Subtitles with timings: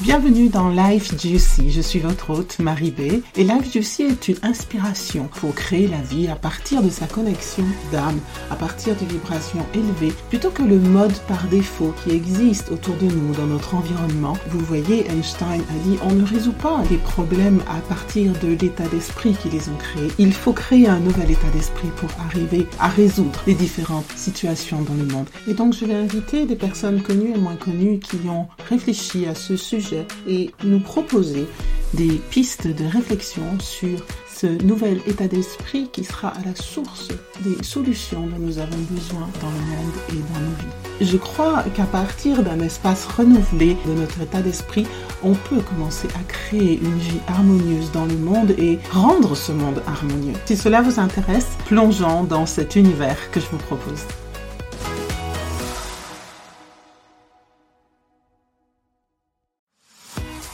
[0.00, 1.72] Bienvenue dans Life Juicy.
[1.72, 3.20] Je suis votre hôte Marie B.
[3.36, 7.64] Et Life Juicy est une inspiration pour créer la vie à partir de sa connexion
[7.90, 12.94] d'âme, à partir de vibrations élevées, plutôt que le mode par défaut qui existe autour
[12.94, 14.34] de nous dans notre environnement.
[14.50, 18.86] Vous voyez, Einstein a dit on ne résout pas les problèmes à partir de l'état
[18.86, 20.12] d'esprit qui les ont créés.
[20.18, 24.94] Il faut créer un nouvel état d'esprit pour arriver à résoudre les différentes situations dans
[24.94, 25.26] le monde.
[25.48, 29.34] Et donc je vais inviter des personnes connues et moins connues qui ont réfléchi à
[29.34, 29.87] ce sujet
[30.26, 31.46] et nous proposer
[31.94, 34.04] des pistes de réflexion sur
[34.38, 37.08] ce nouvel état d'esprit qui sera à la source
[37.40, 41.10] des solutions dont nous avons besoin dans le monde et dans nos vies.
[41.10, 44.86] Je crois qu'à partir d'un espace renouvelé de notre état d'esprit,
[45.24, 49.82] on peut commencer à créer une vie harmonieuse dans le monde et rendre ce monde
[49.86, 50.34] harmonieux.
[50.44, 54.04] Si cela vous intéresse, plongeons dans cet univers que je vous propose.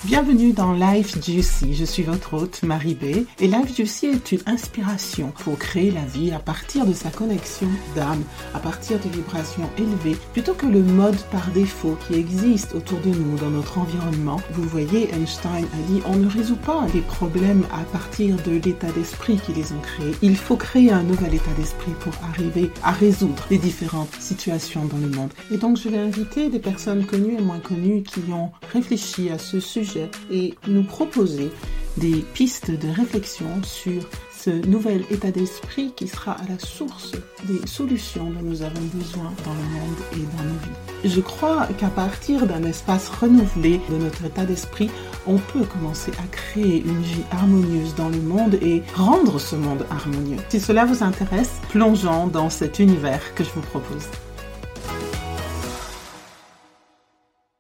[0.07, 1.73] Bienvenue dans Life Juicy.
[1.73, 3.27] Je suis votre hôte Marie B.
[3.41, 7.69] Et Life Juicy est une inspiration pour créer la vie à partir de sa connexion
[7.97, 13.01] d'âme, à partir de vibrations élevées, plutôt que le mode par défaut qui existe autour
[13.01, 14.43] de nous dans notre environnement.
[14.53, 18.93] Vous voyez, Einstein a dit on ne résout pas les problèmes à partir de l'état
[18.93, 20.15] d'esprit qui les ont créés.
[20.21, 24.99] Il faut créer un nouvel état d'esprit pour arriver à résoudre les différentes situations dans
[24.99, 25.33] le monde.
[25.51, 29.39] Et donc je vais inviter des personnes connues et moins connues qui ont réfléchi à
[29.39, 29.94] ce sujet
[30.31, 31.51] et nous proposer
[31.97, 34.03] des pistes de réflexion sur
[34.37, 37.13] ce nouvel état d'esprit qui sera à la source
[37.45, 41.11] des solutions dont nous avons besoin dans le monde et dans nos vies.
[41.17, 44.91] Je crois qu'à partir d'un espace renouvelé de notre état d'esprit,
[45.27, 49.87] on peut commencer à créer une vie harmonieuse dans le monde et rendre ce monde
[49.91, 50.39] harmonieux.
[50.51, 54.09] Si cela vous intéresse, plongeons dans cet univers que je vous propose.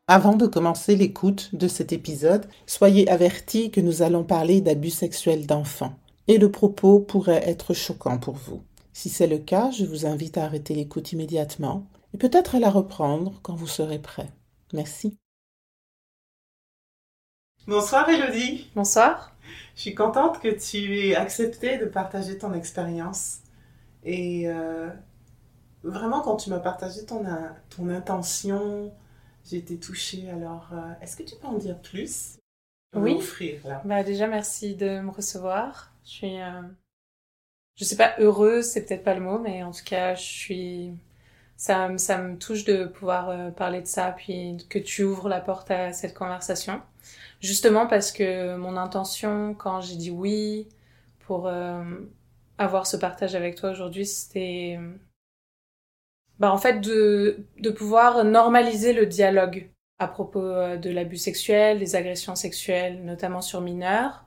[0.06, 5.47] Avant de commencer l'écoute de cet épisode, soyez avertis que nous allons parler d'abus sexuels
[5.47, 8.62] d'enfants et le propos pourrait être choquant pour vous.
[8.92, 12.69] Si c'est le cas, je vous invite à arrêter l'écoute immédiatement et peut-être à la
[12.69, 14.28] reprendre quand vous serez prêt.
[14.75, 15.16] Merci.
[17.66, 18.70] Bonsoir Elodie.
[18.76, 19.34] Bonsoir.
[19.75, 23.38] Je suis contente que tu aies accepté de partager ton expérience.
[24.04, 24.91] Et euh,
[25.82, 27.25] vraiment, quand tu m'as partagé ton,
[27.75, 28.93] ton intention,
[29.44, 30.31] j'ai été touchée.
[30.31, 32.38] Alors, euh, est-ce que tu peux en dire plus?
[32.94, 33.19] Oui.
[33.84, 35.93] Bah, déjà, merci de me recevoir.
[36.05, 36.62] Je suis, euh...
[37.77, 40.93] je sais pas heureuse, c'est peut-être pas le mot, mais en tout cas, je suis.
[41.56, 45.41] Ça, ça me touche de pouvoir euh, parler de ça, puis que tu ouvres la
[45.41, 46.82] porte à cette conversation.
[47.41, 50.69] Justement parce que mon intention, quand j'ai dit oui
[51.21, 51.84] pour euh,
[52.59, 54.78] avoir ce partage avec toi aujourd'hui, c'était
[56.39, 61.78] bah, en fait de, de pouvoir normaliser le dialogue à propos euh, de l'abus sexuel,
[61.78, 64.25] des agressions sexuelles, notamment sur mineurs,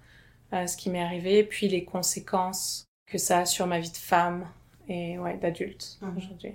[0.53, 3.97] euh, ce qui m'est arrivé, puis les conséquences que ça a sur ma vie de
[3.97, 4.47] femme
[4.87, 6.17] et ouais, d'adulte mmh.
[6.17, 6.53] aujourd'hui.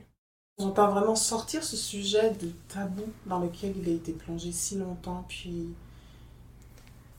[0.59, 5.25] J'entends vraiment sortir ce sujet de tabou dans lequel il a été plongé si longtemps,
[5.29, 5.69] puis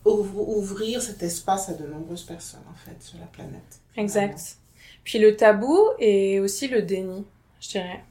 [0.05, 3.81] ouvrir cet espace à de nombreuses personnes en fait sur la planète.
[3.95, 4.57] Exact.
[5.03, 7.25] Puis le tabou et aussi le déni
[7.63, 8.03] je dirais.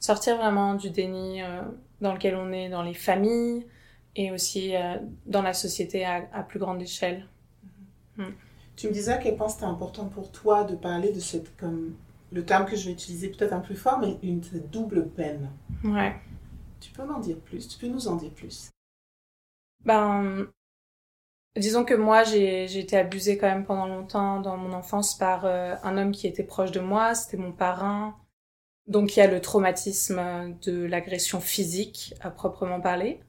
[0.00, 1.60] Sortir vraiment du déni euh,
[2.00, 3.66] dans lequel on est dans les familles
[4.16, 4.96] et aussi euh,
[5.26, 7.26] dans la société à, plus grande échelle.
[8.16, 8.24] Mm.
[8.76, 11.94] Tu me disais à quel point c'était important pour toi de parler de cette, comme
[12.32, 14.40] le terme que je vais utiliser peut-être un peu fort, mais une
[14.72, 15.50] double peine.
[15.84, 16.16] Ouais.
[16.80, 17.68] Tu peux m'en dire plus?
[17.68, 18.70] Tu peux nous en dire plus?
[19.84, 20.46] Ben,
[21.56, 25.74] disons que moi, j'ai été abusée quand même pendant longtemps dans mon enfance par euh,
[25.82, 28.16] un homme qui était proche de moi, c'était mon parrain.
[28.86, 33.20] Donc il y a le traumatisme de l'agression physique à proprement parler.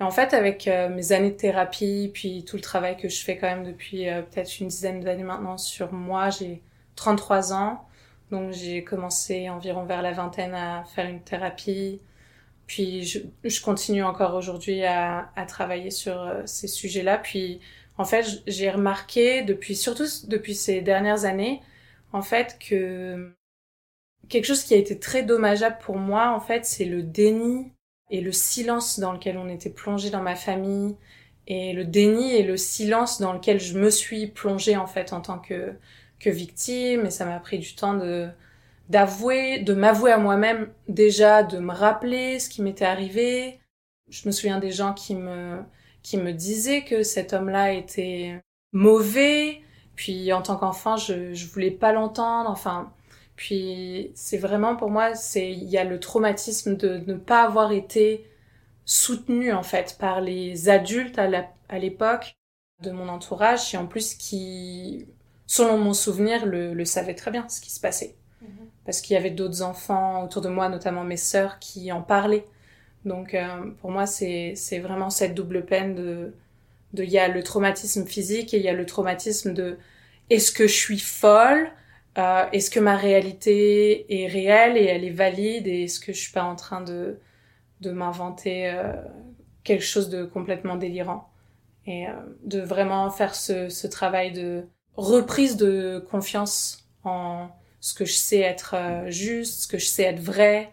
[0.00, 3.22] Et en fait, avec euh, mes années de thérapie, puis tout le travail que je
[3.22, 6.62] fais quand même depuis euh, peut-être une dizaine d'années maintenant sur moi, j'ai
[6.96, 7.86] 33 ans.
[8.30, 12.00] Donc j'ai commencé environ vers la vingtaine à faire une thérapie.
[12.66, 17.18] Puis je, continue encore aujourd'hui à, à, travailler sur euh, ces sujets-là.
[17.18, 17.60] Puis
[17.98, 21.60] en fait, j'ai remarqué depuis, surtout depuis ces dernières années,
[22.12, 23.34] en fait, que
[24.28, 27.72] quelque chose qui a été très dommageable pour moi, en fait, c'est le déni
[28.10, 30.96] et le silence dans lequel on était plongé dans ma famille,
[31.46, 35.20] et le déni et le silence dans lequel je me suis plongée, en fait, en
[35.20, 35.72] tant que,
[36.20, 38.28] que victime, et ça m'a pris du temps de,
[38.88, 43.60] d'avouer, de m'avouer à moi-même, déjà, de me rappeler ce qui m'était arrivé.
[44.08, 45.60] Je me souviens des gens qui me,
[46.02, 48.40] qui me disaient que cet homme-là était
[48.72, 49.62] mauvais,
[49.96, 52.92] puis en tant qu'enfant, je, je voulais pas l'entendre, enfin,
[53.36, 57.72] puis c'est vraiment pour moi, c'est il y a le traumatisme de ne pas avoir
[57.72, 58.26] été
[58.84, 62.36] soutenue en fait par les adultes à l'époque
[62.80, 65.06] de mon entourage et en plus qui,
[65.46, 68.16] selon mon souvenir, le, le savaient très bien ce qui se passait.
[68.42, 68.48] Mhm.
[68.84, 72.44] Parce qu'il y avait d'autres enfants autour de moi, notamment mes sœurs, qui en parlaient.
[73.04, 76.34] Donc euh, pour moi, c'est vraiment cette double peine de...
[76.94, 79.78] Il y a le traumatisme physique et il y a le traumatisme de
[80.28, 81.70] est-ce que je suis folle?
[82.18, 86.20] Euh, Est-ce que ma réalité est réelle et elle est valide Et est-ce que je
[86.20, 87.18] suis pas en train de,
[87.80, 88.92] de m'inventer euh,
[89.64, 91.28] quelque chose de complètement délirant?
[91.86, 92.12] Et euh,
[92.44, 97.48] de vraiment faire ce, ce travail de reprise de confiance en
[97.80, 100.72] ce que je sais être euh, juste, ce que je sais être vrai,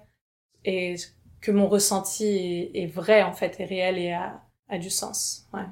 [0.65, 0.95] et
[1.41, 5.47] que mon ressenti est, vrai en fait, est réel et a, a du sens.
[5.53, 5.63] Ouais.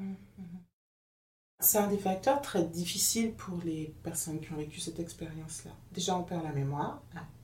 [1.60, 5.72] C'est un des facteurs très difficiles pour les personnes qui ont vécu cette expérience-là.
[5.92, 7.02] Déjà, on perd la mémoire.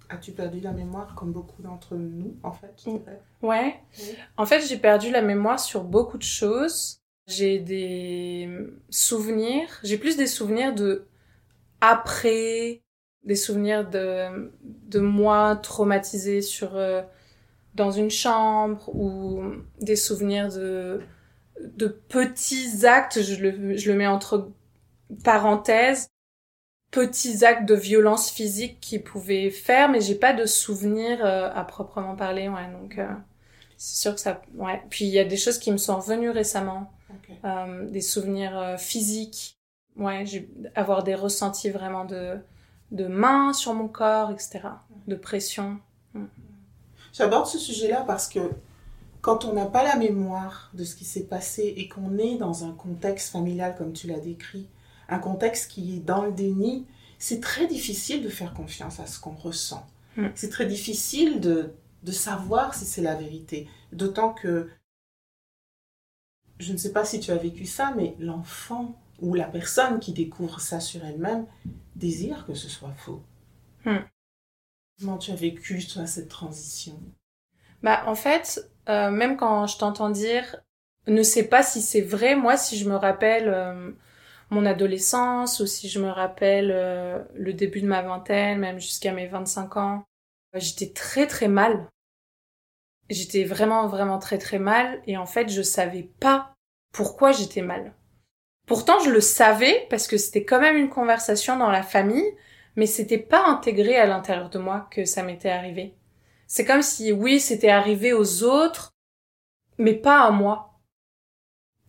[0.09, 2.75] As-tu perdu la mémoire comme beaucoup d'entre nous, en fait?
[3.41, 3.79] Ouais.
[3.97, 4.15] Oui.
[4.37, 6.99] En fait, j'ai perdu la mémoire sur beaucoup de choses.
[7.27, 8.49] J'ai des
[8.89, 9.67] souvenirs.
[9.83, 11.07] J'ai plus des souvenirs de
[11.81, 12.83] après,
[13.23, 17.01] des souvenirs de, de moi traumatisée sur, euh,
[17.73, 19.41] dans une chambre ou
[19.81, 21.01] des souvenirs de
[21.61, 24.51] de petits actes, je le, je le mets entre
[25.23, 26.07] parenthèses,
[26.91, 31.63] petits actes de violence physique qu'ils pouvaient faire, mais j'ai pas de souvenir euh, à
[31.63, 33.07] proprement parler, ouais, donc euh,
[33.77, 34.81] c'est sûr que ça, ouais.
[34.89, 36.91] Puis il y a des choses qui me sont venues récemment,
[37.45, 39.57] euh, des souvenirs physiques,
[39.95, 40.25] ouais,
[40.75, 42.37] avoir des ressentis vraiment de
[42.93, 44.61] de mains sur mon corps, etc.,
[45.07, 45.79] de pression.
[46.13, 46.25] Mm.
[47.11, 48.39] J'aborde ce sujet-là parce que
[49.23, 52.65] quand on n'a pas la mémoire de ce qui s'est passé et qu'on est dans
[52.65, 54.67] un contexte familial comme tu l'as décrit,
[55.07, 56.85] un contexte qui est dans le déni,
[57.19, 59.87] c'est très difficile de faire confiance à ce qu'on ressent.
[60.17, 60.27] Mm.
[60.35, 61.71] C'est très difficile de,
[62.03, 63.69] de savoir si c'est la vérité.
[63.93, 64.69] D'autant que,
[66.59, 70.11] je ne sais pas si tu as vécu ça, mais l'enfant ou la personne qui
[70.11, 71.45] découvre ça sur elle-même
[71.95, 73.23] désire que ce soit faux.
[73.85, 73.99] Mm.
[74.99, 76.99] Comment tu as vécu, toi, cette transition?
[77.83, 80.57] Bah, en fait, euh, même quand je t'entends dire
[81.07, 83.91] ne sais pas si c'est vrai, moi si je me rappelle euh,
[84.49, 89.11] mon adolescence ou si je me rappelle euh, le début de ma vingtaine, même jusqu'à
[89.11, 90.03] mes 25 ans,
[90.53, 91.87] j'étais très très mal.
[93.09, 96.53] J'étais vraiment vraiment très très mal et en fait je savais pas
[96.93, 97.93] pourquoi j'étais mal.
[98.65, 102.31] Pourtant je le savais parce que c'était quand même une conversation dans la famille,
[102.77, 105.95] mais c'était pas intégré à l'intérieur de moi que ça m'était arrivé.
[106.53, 108.93] C'est comme si, oui, c'était arrivé aux autres,
[109.79, 110.79] mais pas à moi.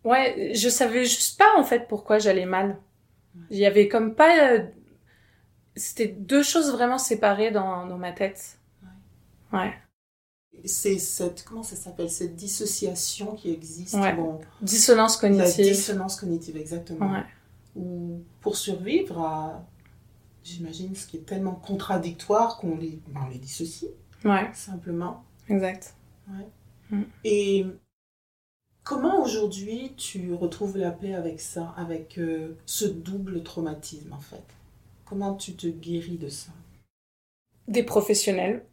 [0.03, 2.81] Ouais, je savais juste pas, en fait, pourquoi j'allais mal.
[3.51, 4.53] Il y avait comme pas...
[4.53, 4.65] Euh,
[5.75, 8.57] c'était deux choses vraiment séparées dans, dans ma tête.
[9.53, 9.71] Ouais.
[10.63, 11.43] C'est cette...
[11.43, 13.93] Comment ça s'appelle Cette dissociation qui existe.
[13.93, 14.17] Ouais.
[14.63, 15.63] dissonance cognitive.
[15.63, 17.11] La dissonance cognitive, exactement.
[17.11, 17.25] Ouais.
[17.75, 19.63] Ou pour survivre à...
[20.43, 23.91] J'imagine ce qui est tellement contradictoire qu'on les, ben, on les dissocie.
[24.25, 24.49] Ouais.
[24.53, 25.23] Simplement.
[25.47, 25.95] Exact.
[26.27, 26.47] Ouais.
[26.89, 27.03] Mm.
[27.23, 27.65] Et
[28.83, 34.43] comment aujourd'hui tu retrouves la paix avec ça, avec euh, ce double traumatisme en fait?
[35.05, 36.51] Comment tu te guéris de ça?
[37.67, 38.65] Des professionnels.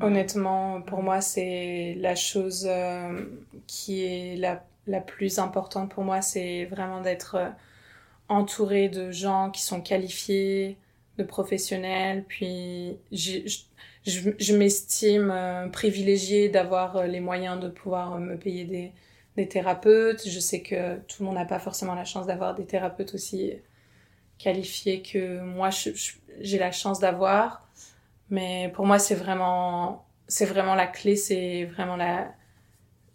[0.00, 3.26] Honnêtement, pour moi, c'est la chose euh,
[3.66, 7.50] qui est la, la, plus importante pour moi, c'est vraiment d'être euh,
[8.28, 10.78] entouré de gens qui sont qualifiés,
[11.18, 12.24] de professionnels.
[12.26, 13.40] Puis, je,
[14.10, 18.92] je, m'estime euh, privilégiée d'avoir euh, les moyens de pouvoir euh, me payer des,
[19.36, 20.28] des thérapeutes.
[20.28, 23.52] Je sais que tout le monde n'a pas forcément la chance d'avoir des thérapeutes aussi
[24.38, 25.70] qualifiés que moi
[26.40, 27.66] j'ai la chance d'avoir.
[28.30, 32.32] Mais pour moi, c'est vraiment, c'est vraiment la clé, c'est vraiment la,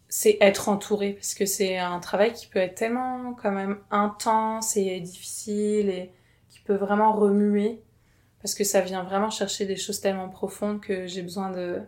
[0.09, 4.77] c'est être entouré parce que c'est un travail qui peut être tellement quand même intense
[4.77, 6.11] et difficile et
[6.49, 7.81] qui peut vraiment remuer
[8.45, 11.81] parce que ça vient vraiment chercher des choses tellement profondes que j'ai besoin de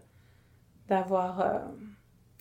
[0.89, 1.59] d'avoir euh,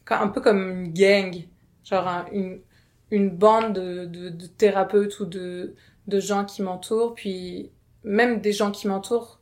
[0.09, 1.45] un peu comme une gang,
[1.85, 2.63] genre une,
[3.11, 5.75] une bande de, de, thérapeutes ou de,
[6.07, 7.71] de gens qui m'entourent, puis
[8.05, 9.39] même des gens qui m'entourent,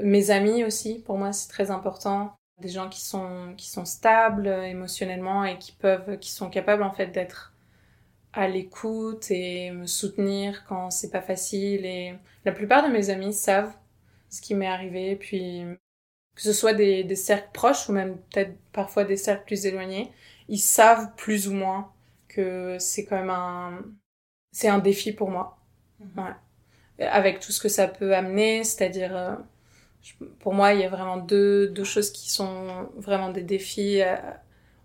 [0.00, 4.46] mes amis aussi, pour moi c'est très important, des gens qui sont qui sont stables
[4.46, 7.52] émotionnellement et qui peuvent qui sont capables en fait d'être
[8.32, 11.84] à l'écoute et me soutenir quand c'est pas facile.
[11.84, 13.74] Et la plupart de mes amis savent
[14.34, 15.62] ce qui m'est arrivé, puis
[16.34, 20.10] que ce soit des, des cercles proches ou même peut-être parfois des cercles plus éloignés,
[20.48, 21.92] ils savent plus ou moins
[22.28, 23.84] que c'est quand même un
[24.52, 25.58] c'est un défi pour moi.
[26.00, 26.24] Mhm.
[26.24, 27.06] Ouais.
[27.06, 29.34] Avec tout ce que ça peut amener, c'est-à-dire euh,
[30.40, 34.16] pour moi, il y a vraiment deux, deux choses qui sont vraiment des défis euh,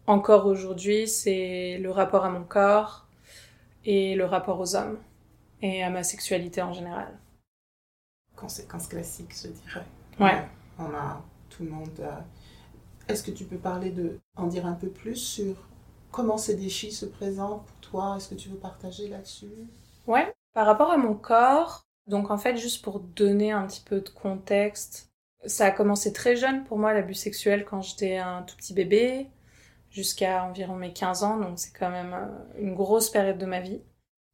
[0.08, 3.08] encore aujourd'hui, c'est le rapport à mon corps
[3.86, 4.98] et le rapport aux hommes
[5.62, 7.18] et à ma sexualité en général.
[8.40, 9.86] Conséquence classique, je dirais.
[10.20, 10.48] Ouais.
[10.78, 11.90] On a tout le monde.
[12.00, 12.12] euh,
[13.08, 15.56] Est-ce que tu peux parler de, en dire un peu plus sur
[16.12, 18.16] comment ces défis se présentent pour toi?
[18.18, 19.48] Est-ce que tu veux partager là-dessus?
[20.08, 20.34] Ouais.
[20.54, 24.10] Par rapport à mon corps, donc en fait, juste pour donner un petit peu de
[24.10, 25.10] contexte,
[25.46, 29.28] ça a commencé très jeune pour moi, l'abus sexuel, quand j'étais un tout petit bébé,
[29.90, 33.60] jusqu'à environ mes 15 ans, donc c'est quand même euh, une grosse période de ma
[33.60, 33.82] vie.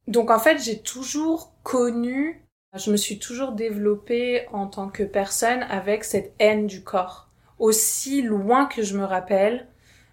[0.06, 5.62] Donc en fait, j'ai toujours connu, je me suis toujours développée en tant que personne
[5.64, 7.28] avec cette haine du corps.
[7.58, 9.66] Aussi loin que je me rappelle,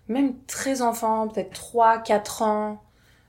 [0.08, 2.84] même très enfant, peut-être 3, 4 ans,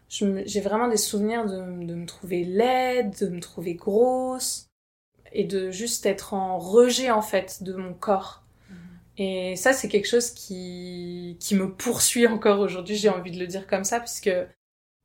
[0.09, 4.69] j'ai vraiment des souvenirs de, de me trouver laide, de me trouver grosse,
[5.33, 8.43] et de juste être en rejet en fait de mon corps.
[9.17, 13.47] Et ça, c'est quelque chose qui, qui me poursuit encore aujourd'hui, j'ai envie de le
[13.47, 14.31] dire comme ça, puisque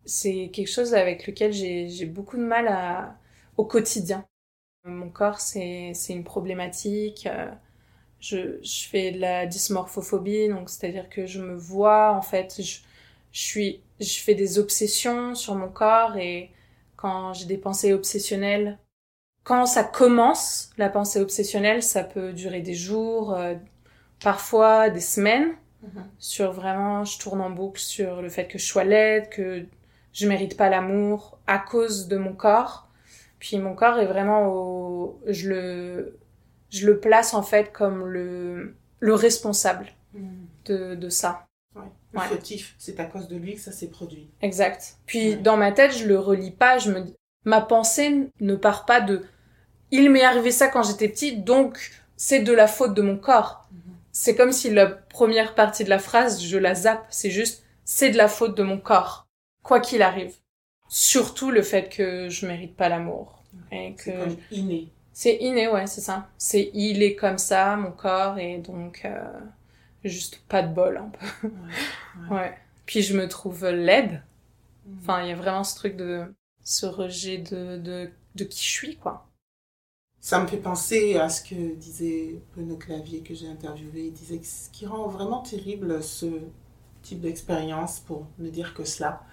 [0.05, 3.18] c'est quelque chose avec lequel j'ai beaucoup de mal à,
[3.59, 4.25] au quotidien.
[4.85, 7.27] Mon corps, c'est c'est une problématique.
[7.27, 7.51] euh,
[8.19, 12.79] Je, je fais de la dysmorphophobie, donc c'est-à-dire que je me vois, en fait, je,
[13.33, 16.51] je suis, je fais des obsessions sur mon corps et
[16.97, 18.79] quand j'ai des pensées obsessionnelles,
[19.45, 23.55] quand ça commence, la pensée obsessionnelle, ça peut durer des jours, euh,
[24.23, 25.55] parfois des semaines,
[26.19, 29.65] sur vraiment, je tourne en boucle sur le fait que je sois laide, que
[30.13, 32.88] je mérite pas l'amour à cause de mon corps.
[33.39, 36.19] Puis mon corps est vraiment au, je le,
[36.69, 39.87] je le place en fait comme le, le responsable
[40.65, 41.45] de, de ça.
[41.75, 41.83] Ouais.
[42.13, 42.25] Le Ouais.
[42.25, 44.29] fautif, c'est à cause de lui que ça s'est produit.
[44.41, 44.97] Exact.
[45.05, 45.35] Puis Ouais.
[45.37, 47.15] dans ma tête, je le relis pas, je me dis,
[47.45, 49.21] ma pensée ne part pas de,
[49.91, 53.67] il m'est arrivé ça quand j'étais petite, donc c'est de la faute de mon corps.
[54.11, 57.05] C'est comme si la première partie de la phrase, je la zappe.
[57.09, 59.27] C'est juste, c'est de la faute de mon corps.
[59.63, 60.33] Quoi qu'il arrive.
[60.89, 63.43] Surtout le fait que je mérite pas l'amour.
[63.71, 64.91] Et C'est que comme inné.
[65.13, 66.29] c'est inné, ouais, c'est ça.
[66.37, 69.39] C'est, il est comme ça, mon corps, et donc, euh,
[70.03, 71.49] juste pas de bol, un peu.
[71.51, 71.79] Ouais.
[72.29, 72.57] Ouais.
[72.85, 74.23] Puis je me trouve laide.
[74.85, 74.99] Mhm.
[75.01, 78.71] Enfin, il y a vraiment ce truc de, ce rejet de, de, de qui je
[78.71, 79.29] suis, quoi.
[80.21, 84.07] Ça me fait penser à ce que disait Bruno Clavier que j'ai interviewé.
[84.07, 86.27] Il disait que ce qui rend vraiment terrible ce
[87.01, 89.23] type d'expérience, pour ne dire que cela,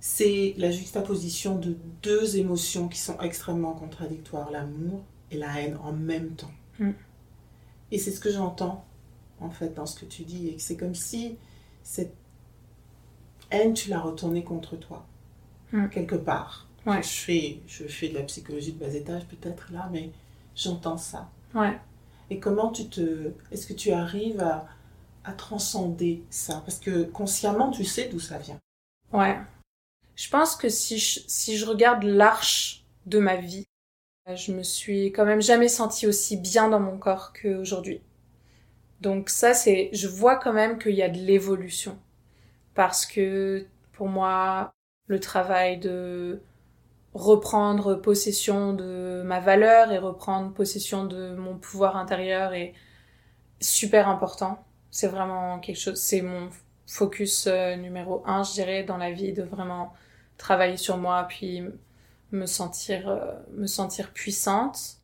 [0.00, 5.92] c'est la juxtaposition de deux émotions qui sont extrêmement contradictoires, l'amour et la haine en
[5.92, 6.50] même temps.
[6.78, 6.90] Mm.
[7.90, 8.84] Et c'est ce que j'entends
[9.40, 11.36] en fait dans ce que tu dis, et c'est comme si
[11.82, 12.14] cette
[13.50, 15.06] haine, tu l'as retournée contre toi,
[15.72, 15.88] Mm.
[15.88, 16.66] quelque part.
[16.86, 17.02] Ouais.
[17.02, 20.10] Je fais, je fais de la psychologie de bas étage peut-être là, mais
[20.54, 21.28] j'entends ça.
[21.54, 21.78] Ouais.
[22.30, 23.32] Et comment tu te...
[23.50, 24.66] Est-ce que tu arrives à,
[25.24, 26.62] à transcender ça?
[26.64, 28.58] Parce que consciemment, tu sais d'où ça vient.
[29.12, 29.38] Ouais.
[30.18, 33.68] Je pense que si je, si je regarde l'arche de ma vie,
[34.28, 38.00] euh, je me suis quand même jamais sentie aussi bien dans mon corps qu'aujourd'hui.
[39.00, 41.96] Donc ça, c'est, je vois quand même qu'il y a de l'évolution.
[42.74, 44.72] Parce que pour moi,
[45.06, 46.42] le travail de
[47.14, 52.74] reprendre possession de ma valeur et reprendre possession de mon pouvoir intérieur est
[53.60, 54.64] super important.
[54.90, 56.50] C'est vraiment quelque chose, c'est mon
[56.88, 59.94] focus euh, numéro un, je dirais, dans la vie, de vraiment
[60.38, 61.62] travailler sur moi, puis
[62.32, 64.98] me sentir, euh, me sentir puissante.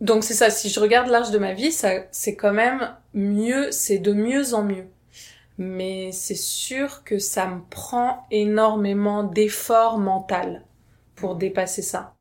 [0.00, 3.70] Donc c'est ça, si je regarde l'âge de ma vie, ça, c'est quand même mieux,
[3.72, 4.86] c'est de mieux en mieux.
[5.58, 10.64] Mais c'est sûr que ça me prend énormément d'efforts mental
[11.16, 12.14] pour dépasser ça.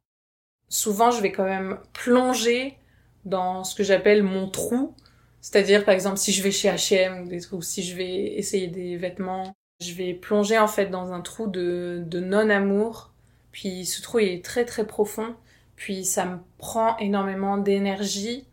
[0.69, 2.77] Souvent, je vais quand même plonger
[3.25, 4.95] dans ce que j'appelle mon trou.
[5.39, 9.53] C'est-à-dire, par exemple, si je vais chez H&M ou si je vais essayer des vêtements,
[9.79, 13.11] je vais plonger en fait dans un trou de, de non-amour.
[13.51, 15.35] Puis ce trou il est très très profond.
[15.75, 18.47] Puis ça me prend énormément d'énergie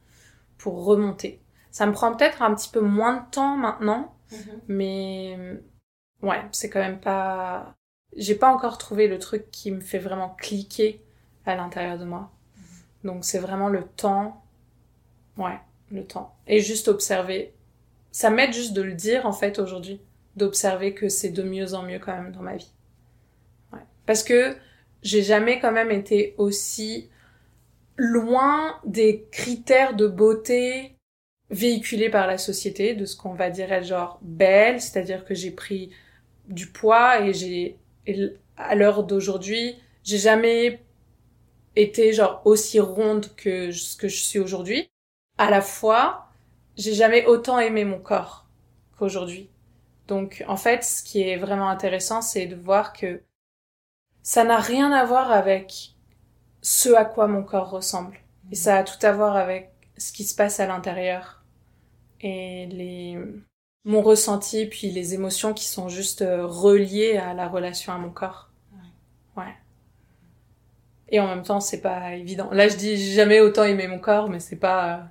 [0.58, 1.40] pour remonter.
[1.70, 4.14] Ça me prend peut-être un petit peu moins de temps maintenant,
[4.68, 5.36] mais
[6.22, 7.74] ouais, c'est quand même pas.
[8.16, 11.02] J'ai pas encore trouvé le truc qui me fait vraiment cliquer
[11.46, 12.30] à l'intérieur de moi.
[13.02, 14.44] Donc c'est vraiment le temps.
[15.36, 15.58] Ouais,
[15.90, 16.36] le temps.
[16.46, 17.52] Et juste observer.
[18.12, 20.00] Ça m'aide juste de le dire en fait aujourd'hui.
[20.36, 22.72] D'observer que c'est de mieux en mieux quand même dans ma vie.
[23.72, 23.80] Ouais.
[24.06, 24.56] Parce que
[25.02, 27.08] j'ai jamais quand même été aussi
[27.96, 30.96] loin des critères de beauté
[31.50, 35.50] véhiculés par la société, de ce qu'on va dire être genre belle, c'est-à-dire que j'ai
[35.50, 35.90] pris
[36.48, 37.78] du poids et j'ai,
[38.56, 40.80] à l'heure d'aujourd'hui, j'ai jamais
[41.76, 44.88] été genre aussi ronde que ce que je suis aujourd'hui.
[45.38, 46.28] À la fois,
[46.76, 48.46] j'ai jamais autant aimé mon corps
[48.98, 49.48] qu'aujourd'hui.
[50.08, 53.22] Donc en fait, ce qui est vraiment intéressant, c'est de voir que
[54.22, 55.94] ça n'a rien à voir avec
[56.62, 58.18] ce à quoi mon corps ressemble.
[58.50, 61.42] Et ça a tout à voir avec ce qui se passe à l'intérieur.
[62.20, 63.18] Et les,
[63.84, 68.10] mon ressenti, puis les émotions qui sont juste euh, reliées à la relation à mon
[68.10, 68.50] corps.
[69.36, 69.54] Ouais.
[71.10, 72.48] Et en même temps, c'est pas évident.
[72.50, 75.08] Là, je dis jamais autant aimer mon corps, mais c'est pas,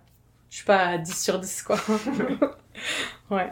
[0.49, 1.77] je suis pas à 10 sur 10, quoi.
[3.29, 3.51] ouais.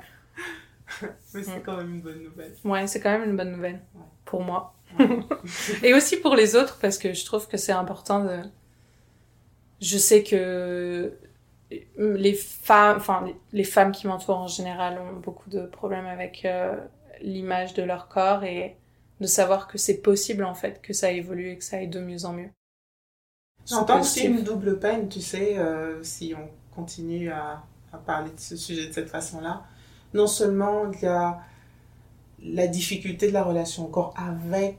[1.33, 2.55] Mais c'est quand même une bonne nouvelle.
[2.63, 3.81] Ouais, c'est quand même une bonne nouvelle.
[4.25, 4.73] Pour moi.
[5.83, 8.39] Et aussi pour les autres, parce que je trouve que c'est important de...
[9.81, 11.13] Je sais que
[11.97, 16.75] les femmes, enfin, les femmes qui m'entourent en général ont beaucoup de problèmes avec euh,
[17.21, 18.75] l'image de leur corps et
[19.21, 21.99] de savoir que c'est possible, en fait, que ça évolue et que ça aille de
[21.99, 22.49] mieux en mieux.
[23.67, 28.39] J'entends aussi une double peine, tu sais, euh, si on continue à, à parler de
[28.39, 29.63] ce sujet de cette façon-là
[30.13, 31.39] non seulement il y a
[32.43, 34.77] la difficulté de la relation encore avec,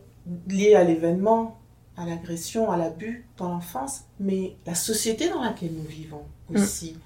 [0.48, 1.60] liée à l'événement,
[1.96, 6.56] à l'agression, à l'abus dans l'enfance, mais la société dans laquelle nous vivons mm.
[6.56, 6.96] aussi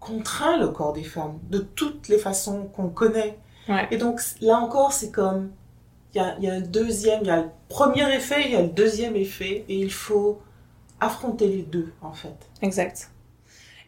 [0.00, 3.38] contraint le corps des femmes de toutes les façons qu'on connaît.
[3.92, 5.52] Et donc là encore, c'est comme,
[6.12, 8.56] il y a, y a un deuxième, il y a le premier effet, il y
[8.56, 10.42] a le deuxième effet, et il faut
[10.98, 12.34] affronter les deux, en fait.
[12.60, 13.10] Exact.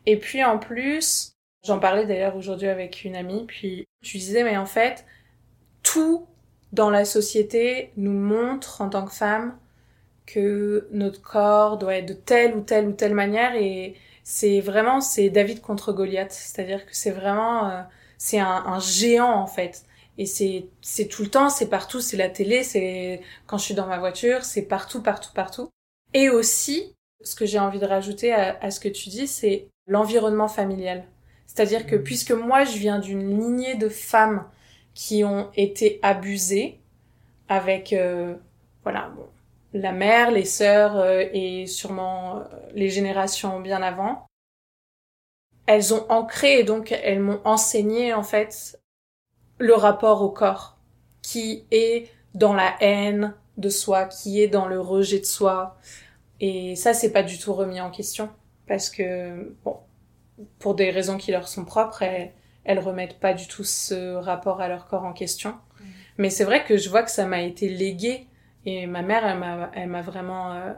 [0.06, 1.34] Et puis en plus,
[1.64, 5.06] J'en parlais d'ailleurs aujourd'hui avec une amie, puis je lui disais, mais en fait,
[5.83, 6.26] tout
[6.73, 9.56] dans la société nous montre en tant que femme
[10.26, 13.94] que notre corps doit être de telle ou telle ou telle manière et
[14.25, 16.33] c'est vraiment c'est David contre Goliath.
[16.33, 17.83] C'est-à-dire que c'est vraiment euh,
[18.18, 19.85] c'est un, géant en fait.
[20.18, 20.68] Et c'est
[21.11, 24.44] tout le temps c'est partout c'est la télé c'est quand je suis dans ma voiture
[24.44, 25.71] c'est partout partout partout.
[26.14, 30.49] Et aussi ce que j'ai envie de rajouter à ce que tu dis c'est l'environnement
[30.49, 31.04] familial
[31.54, 34.44] c'est-à-dire que puisque moi je viens d'une lignée de femmes
[34.94, 36.80] qui ont été abusées
[37.49, 38.34] avec euh,
[38.82, 39.12] voilà
[39.73, 44.26] la mère, les sœurs euh, et sûrement euh, les générations bien avant,
[45.66, 48.81] elles ont ancré et donc elles m'ont enseigné en fait
[49.59, 50.79] le rapport au corps
[51.22, 55.76] qui est dans la haine de soi, qui est dans le rejet de soi.
[56.40, 58.29] Et ça, c'est pas du tout remis en question.
[58.66, 59.79] Parce que, bon,
[60.59, 62.33] pour des raisons qui leur sont propres, elles,
[62.64, 65.51] elles remettent pas du tout ce rapport à leur corps en question.
[65.51, 65.85] Mm.
[66.18, 68.27] Mais c'est vrai que je vois que ça m'a été légué
[68.66, 70.73] et ma mère, elle m'a, elle m'a vraiment euh,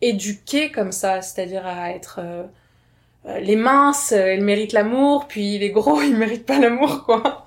[0.00, 2.44] éduquée comme ça, c'est-à-dire à être euh,
[3.26, 7.46] euh, les minces, elles méritent l'amour, puis les gros, ils méritent pas l'amour, quoi.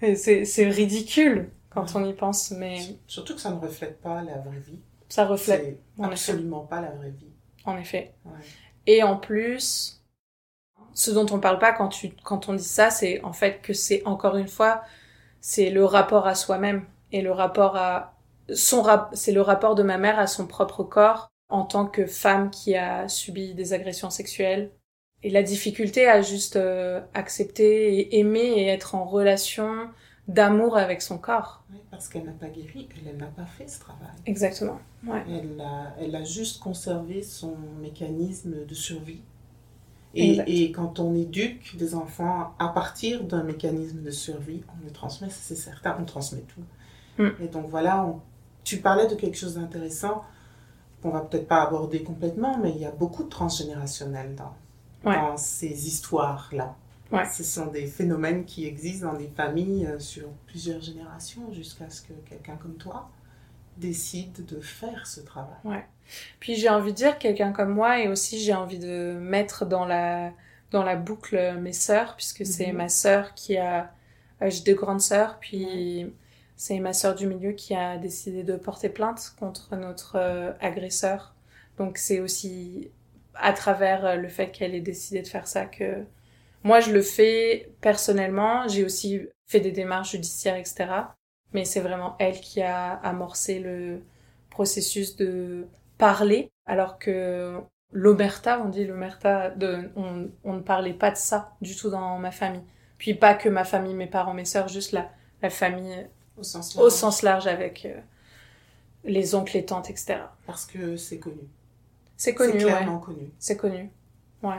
[0.00, 4.38] c'est, c'est ridicule quand on y pense, mais surtout que ça ne reflète pas la
[4.38, 4.78] vraie vie.
[5.08, 7.32] Ça reflète absolument pas la vraie vie.
[7.64, 8.14] En effet.
[8.24, 8.32] Ouais.
[8.86, 10.02] Et en plus,
[10.94, 13.72] ce dont on parle pas quand tu quand on dit ça, c'est en fait que
[13.72, 14.82] c'est encore une fois
[15.40, 18.14] c'est le rapport à soi-même et le rapport à
[18.54, 22.06] son rap c'est le rapport de ma mère à son propre corps en tant que
[22.06, 24.70] femme qui a subi des agressions sexuelles
[25.22, 29.88] et la difficulté à juste euh, accepter et aimer et être en relation
[30.28, 31.64] d'amour avec son corps.
[31.70, 34.08] Oui, parce qu'elle n'a pas guéri, elle n'a pas fait ce travail.
[34.26, 34.78] Exactement.
[35.06, 35.22] Ouais.
[35.28, 39.22] Elle, a, elle a juste conservé son mécanisme de survie
[40.14, 44.92] et, et, quand on éduque des enfants à partir d'un mécanisme de survie, on le
[44.92, 47.22] transmet, c'est certain, on transmet tout.
[47.22, 47.42] Mm.
[47.42, 48.20] Et donc voilà, on,
[48.62, 50.24] tu parlais de quelque chose d'intéressant
[51.02, 54.54] qu'on va peut-être pas aborder complètement, mais il y a beaucoup de transgénérationnel dans,
[55.08, 55.16] ouais.
[55.16, 56.74] dans ces histoires-là.
[57.12, 57.28] Ouais.
[57.30, 62.02] Ce sont des phénomènes qui existent dans des familles euh, sur plusieurs générations jusqu'à ce
[62.02, 63.10] que quelqu'un comme toi
[63.76, 65.58] décide de faire ce travail.
[65.64, 65.84] Ouais.
[66.40, 69.84] Puis j'ai envie de dire quelqu'un comme moi et aussi j'ai envie de mettre dans
[69.84, 70.32] la
[70.70, 73.92] dans la boucle mes sœurs puisque c'est ma sœur qui a
[74.42, 76.12] j'ai deux grandes sœurs puis
[76.56, 81.34] c'est ma sœur du milieu qui a décidé de porter plainte contre notre euh, agresseur.
[81.78, 82.90] Donc c'est aussi
[83.34, 86.04] à travers euh, le fait qu'elle ait décidé de faire ça que
[86.62, 90.86] moi je le fais personnellement, j'ai aussi fait des démarches judiciaires etc.
[91.52, 94.02] Mais c'est vraiment elle qui a amorcé le
[94.50, 95.66] processus de
[95.98, 97.60] parler, alors que
[97.92, 102.18] l'omerta, on dit l'omerta, de, on, on, ne parlait pas de ça du tout dans
[102.18, 102.64] ma famille.
[102.98, 105.10] Puis pas que ma famille, mes parents, mes sœurs, juste la,
[105.42, 108.00] la famille au sens large, au sens large avec euh,
[109.04, 110.16] les oncles, les tantes, etc.
[110.46, 111.36] Parce que c'est connu.
[112.16, 113.04] C'est connu, C'est clairement ouais.
[113.04, 113.30] connu.
[113.38, 113.90] C'est connu,
[114.42, 114.58] ouais.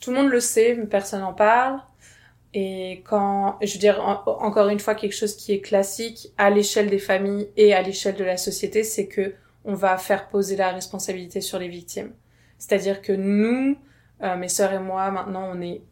[0.00, 1.80] Tout le monde le sait, mais personne n'en parle.
[2.52, 6.50] Et quand, je veux dire, en, encore une fois, quelque chose qui est classique à
[6.50, 10.56] l'échelle des familles et à l'échelle de la société, c'est que on va faire poser
[10.56, 12.12] la responsabilité sur les victimes.
[12.58, 13.76] C'est-à-dire que nous,
[14.22, 15.82] euh, mes sœurs et moi, maintenant, on est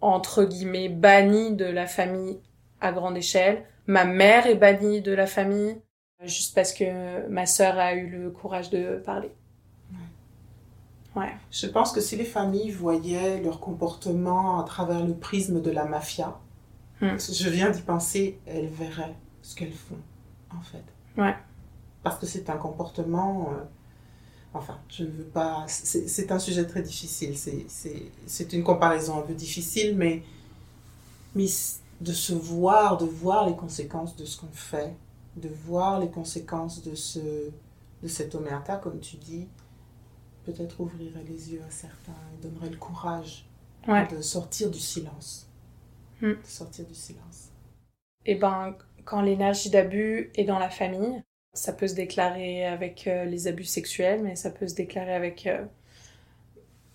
[0.00, 2.40] entre guillemets bannis de la famille
[2.80, 3.64] à grande échelle.
[3.86, 5.76] Ma mère est bannie de la famille
[6.24, 9.30] juste parce que ma sœur a eu le courage de parler.
[11.16, 11.32] Ouais.
[11.50, 15.84] Je pense que si les familles voyaient leur comportement à travers le prisme de la
[15.84, 16.38] mafia,
[17.00, 17.16] hmm.
[17.18, 19.98] je viens d'y penser, elles verraient ce qu'elles font,
[20.56, 20.84] en fait.
[21.20, 21.34] Ouais.
[22.08, 23.50] Parce que c'est un comportement.
[23.52, 23.64] Euh,
[24.54, 25.64] enfin, je ne veux pas.
[25.68, 27.36] C'est un sujet très difficile.
[27.36, 30.22] C'est une comparaison un peu difficile, mais,
[31.34, 31.46] mais
[32.00, 34.94] de se voir, de voir les conséquences de ce qu'on fait,
[35.36, 37.18] de voir les conséquences de, ce,
[38.02, 39.48] de cet omerta, comme tu dis,
[40.44, 43.46] peut-être ouvrirait les yeux à certains et donnerait le courage
[43.86, 45.48] de sortir du silence.
[46.20, 46.32] Hmm.
[46.32, 47.48] De sortir du silence.
[48.26, 51.22] Et eh ben, quand l'énergie d'abus est dans la famille,
[51.58, 55.46] ça peut se déclarer avec euh, les abus sexuels, mais ça peut se déclarer avec
[55.46, 55.64] euh,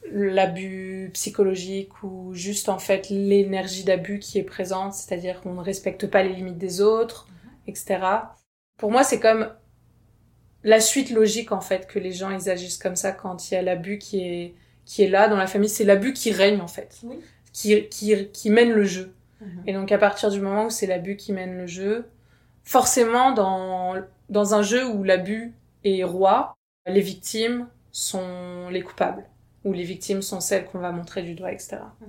[0.10, 6.08] l'abus psychologique ou juste en fait l'énergie d'abus qui est présente, c'est-à-dire qu'on ne respecte
[6.08, 7.28] pas les limites des autres,
[7.68, 8.00] etc.
[8.78, 9.50] Pour moi, c'est comme
[10.64, 13.58] la suite logique en fait que les gens ils agissent comme ça quand il y
[13.58, 16.68] a l'abus qui est qui est là dans la famille, c'est l'abus qui règne en
[16.68, 17.02] fait,
[17.52, 19.14] qui, qui qui mène le jeu.
[19.42, 19.64] Mhm.
[19.68, 22.06] Et donc à partir du moment où c'est l'abus qui mène le jeu,
[22.64, 23.96] forcément dans
[24.34, 29.26] dans un jeu où l'abus est roi, les victimes sont les coupables
[29.64, 31.78] ou les victimes sont celles qu'on va montrer du doigt, etc.
[32.02, 32.08] Mhm.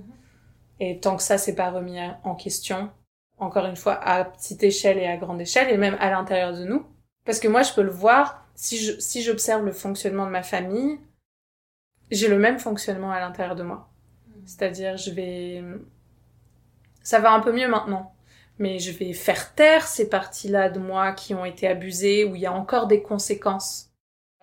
[0.81, 2.89] Et tant que ça c'est pas remis en question,
[3.37, 6.65] encore une fois, à petite échelle et à grande échelle, et même à l'intérieur de
[6.65, 6.85] nous.
[7.23, 10.99] Parce que moi, je peux le voir, si j'observe le fonctionnement de ma famille,
[12.11, 13.89] j'ai le même fonctionnement à l'intérieur de moi.
[14.27, 14.41] Hmm.
[14.45, 15.63] C'est-à-dire, je vais,
[17.01, 18.14] ça va un peu mieux maintenant.
[18.57, 22.41] Mais je vais faire taire ces parties-là de moi qui ont été abusées, où il
[22.41, 23.91] y a encore des conséquences.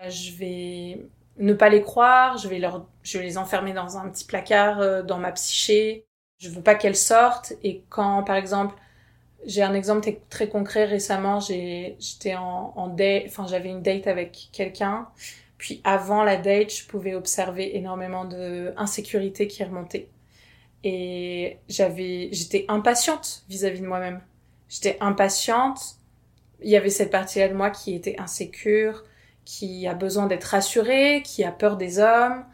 [0.08, 1.06] Je vais
[1.38, 4.80] ne pas les croire, je vais leur, je vais les enfermer dans un petit placard,
[4.80, 6.06] euh, dans ma psyché.
[6.38, 7.54] Je veux pas qu'elles sortent.
[7.62, 8.74] Et quand, par exemple,
[9.46, 14.48] j'ai un exemple très concret récemment, j'étais en, en date, enfin j'avais une date avec
[14.52, 15.08] quelqu'un,
[15.58, 20.08] puis avant la date, je pouvais observer énormément de insécurité qui remontait.
[20.84, 24.20] Et j'avais, j'étais impatiente vis-à-vis de moi-même.
[24.68, 25.96] J'étais impatiente.
[26.62, 29.04] Il y avait cette partie-là de moi qui était insécure,
[29.44, 32.44] qui a besoin d'être rassurée, qui a peur des hommes,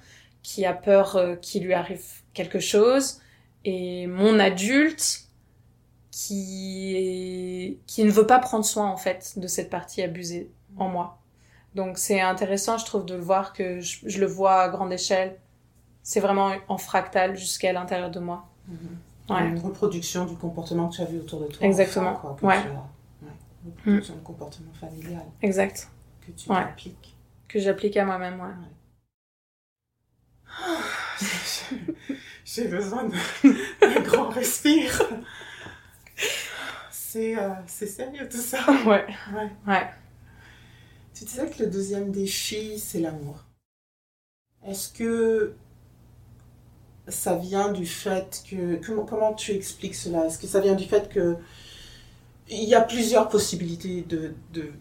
[0.42, 3.20] qui a peur euh, qu'il lui arrive quelque chose.
[3.64, 5.28] Et mon adulte,
[6.10, 11.18] qui qui ne veut pas prendre soin en fait de cette partie abusée en moi.
[11.74, 15.36] Donc c'est intéressant, je trouve, de le voir que je, le vois à grande échelle.
[16.08, 18.48] C'est vraiment en fractal jusqu'à l'intérieur de moi.
[18.70, 19.50] Mm-hmm.
[19.50, 21.66] Une reproduction du comportement que tu as vu autour de toi.
[21.66, 22.12] Exactement.
[22.12, 22.62] Enfin, quoi, ouais.
[22.62, 25.24] Une reproduction du comportement familial.
[25.42, 25.90] Exact.
[26.22, 27.14] Que tu appliques.
[27.46, 28.54] Que j'applique à moi-même, ouais.
[32.46, 35.02] J'ai besoin d'un grand respire.
[37.16, 38.64] Euh, c'est sérieux tout ça.
[38.86, 39.04] Ouais.
[39.34, 39.50] ouais.
[39.66, 39.90] Ouais.
[41.12, 43.44] Tu disais que le deuxième défi, c'est l'amour.
[44.64, 45.54] Est-ce que
[47.08, 48.76] ça vient du fait que...
[48.84, 50.26] Comment, comment tu expliques cela?
[50.26, 51.36] Est-ce que ça vient du fait que
[52.50, 54.72] il y a plusieurs possibilités de, de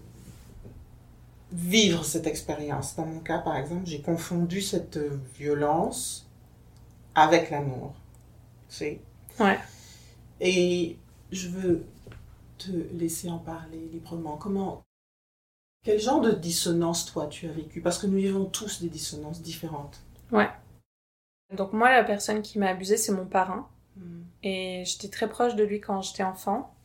[1.51, 2.95] vivre cette expérience?
[2.95, 4.99] Dans mon cas, par exemple, j'ai confondu cette
[5.35, 6.29] violence
[7.15, 7.93] avec l'amour.
[8.69, 9.01] Tu sais?
[9.39, 9.59] Ouais.
[10.39, 10.97] Et
[11.31, 11.85] je veux
[12.57, 14.37] te laisser en parler librement.
[14.37, 14.83] Comment,
[15.83, 17.81] quel genre de dissonance toi tu as vécu?
[17.81, 19.99] Parce que nous vivons tous des dissonances différentes.
[20.31, 20.49] Ouais.
[21.51, 23.69] Donc moi, la personne qui m'a abusée, c'est mon parrain.
[23.95, 24.23] Hmm.
[24.43, 26.75] Et j'étais très proche de lui quand j'étais enfant,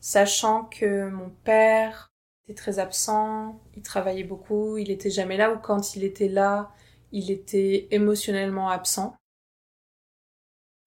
[0.00, 2.12] sachant que mon père
[2.44, 6.70] était très absent, il travaillait beaucoup, il était jamais là, ou quand il était là,
[7.12, 9.16] il était émotionnellement absent.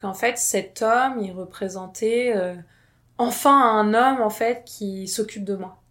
[0.03, 2.55] En fait, cet homme, il représentait euh,
[3.17, 5.81] enfin un homme en fait qui s'occupe de moi,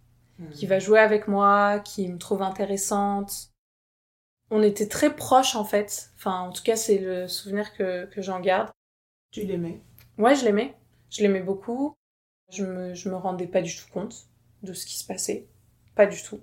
[0.51, 3.49] qui va jouer avec moi, qui me trouve intéressante.
[4.51, 6.11] On était très proches en fait.
[6.15, 8.69] Enfin, en tout cas, c'est le souvenir que, que j'en garde.
[9.31, 9.81] Tu l'aimais?
[10.17, 10.75] Ouais, je l'aimais.
[11.09, 11.95] Je l'aimais beaucoup.
[12.49, 14.27] Je me, je me rendais pas du tout compte
[14.61, 15.47] de ce qui se passait.
[15.95, 16.41] Pas du tout.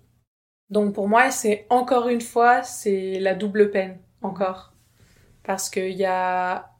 [0.71, 4.73] Donc pour moi, c'est encore une fois, c'est la double peine, encore.
[5.45, 6.71] Parce qu'il y a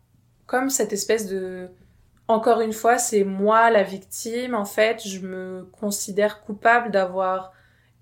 [0.47, 1.71] comme cette espèce de
[2.29, 4.55] encore une fois, c'est moi la victime.
[4.55, 7.53] En fait, je me considère coupable d'avoir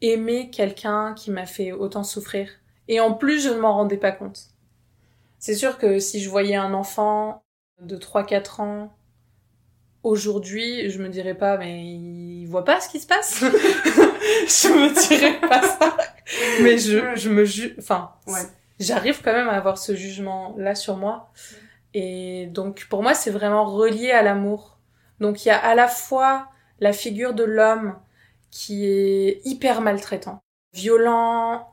[0.01, 2.49] aimé quelqu'un qui m'a fait autant souffrir.
[2.91, 4.49] Et en plus, je ne m'en rendais pas compte.
[5.39, 7.45] C'est sûr que si je voyais un enfant
[7.81, 8.93] de 3-4 ans
[10.03, 13.41] aujourd'hui, je me dirais pas, mais il voit pas ce qui se passe.
[13.45, 15.97] je me dirais pas ça.
[16.63, 18.11] Mais je, je me juge, enfin,
[18.81, 21.31] j'arrive quand même à avoir ce jugement là sur moi.
[21.95, 24.81] Et donc pour moi, c'est vraiment relié à l'amour.
[25.21, 26.49] Donc il y a à la fois
[26.81, 27.97] la figure de l'homme
[28.51, 31.70] qui est hyper maltraitant, violent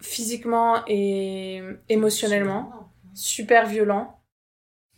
[0.00, 4.20] physiquement et émotionnellement, super violent,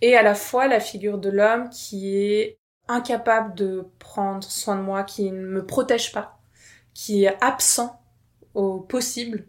[0.00, 4.82] et à la fois la figure de l'homme qui est incapable de prendre soin de
[4.82, 6.40] moi, qui ne me protège pas,
[6.94, 8.00] qui est absent
[8.54, 9.44] au possible.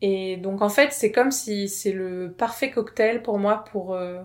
[0.00, 4.22] Et donc en fait, c'est comme si c'est le parfait cocktail pour moi pour euh,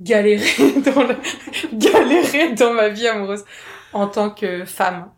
[0.00, 1.16] galérer dans le...
[1.72, 3.44] galérer dans ma vie amoureuse
[3.92, 5.10] en tant que femme.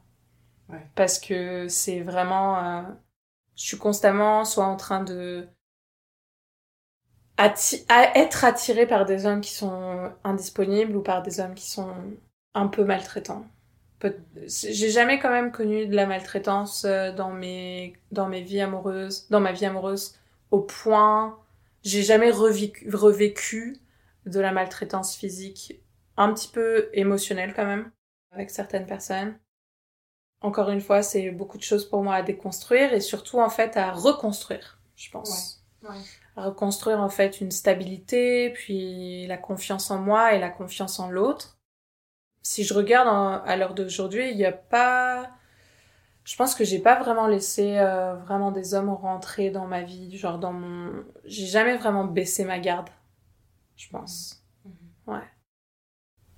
[0.95, 2.83] Parce que c'est vraiment euh,
[3.59, 5.49] je suis constamment soit en train de
[7.37, 11.93] être attirée par des hommes qui sont indisponibles ou par des hommes qui sont
[12.55, 13.47] un peu maltraitants.
[14.47, 19.29] J'ai jamais quand même connu de la maltraitance euh, dans mes dans mes vies amoureuses,
[19.29, 20.15] dans ma vie amoureuse
[20.53, 21.37] au point
[21.83, 23.79] j'ai jamais revécu, revécu
[24.27, 25.81] de la maltraitance physique,
[26.17, 27.91] un petit peu émotionnelle quand même
[28.33, 29.39] avec certaines personnes.
[30.41, 33.77] Encore une fois, c'est beaucoup de choses pour moi à déconstruire et surtout en fait
[33.77, 35.65] à reconstruire, je pense.
[35.83, 35.97] Ouais.
[36.37, 41.11] À reconstruire en fait une stabilité, puis la confiance en moi et la confiance en
[41.11, 41.59] l'autre
[42.49, 43.09] si je regarde
[43.45, 45.31] à l'heure d'aujourd'hui, il n'y a pas.
[46.25, 50.17] Je pense que j'ai pas vraiment laissé euh, vraiment des hommes rentrer dans ma vie,
[50.17, 51.05] genre dans mon.
[51.27, 52.89] J'ai jamais vraiment baissé ma garde,
[53.77, 54.43] je pense.
[54.65, 54.73] Mhm.
[55.15, 55.25] Ouais.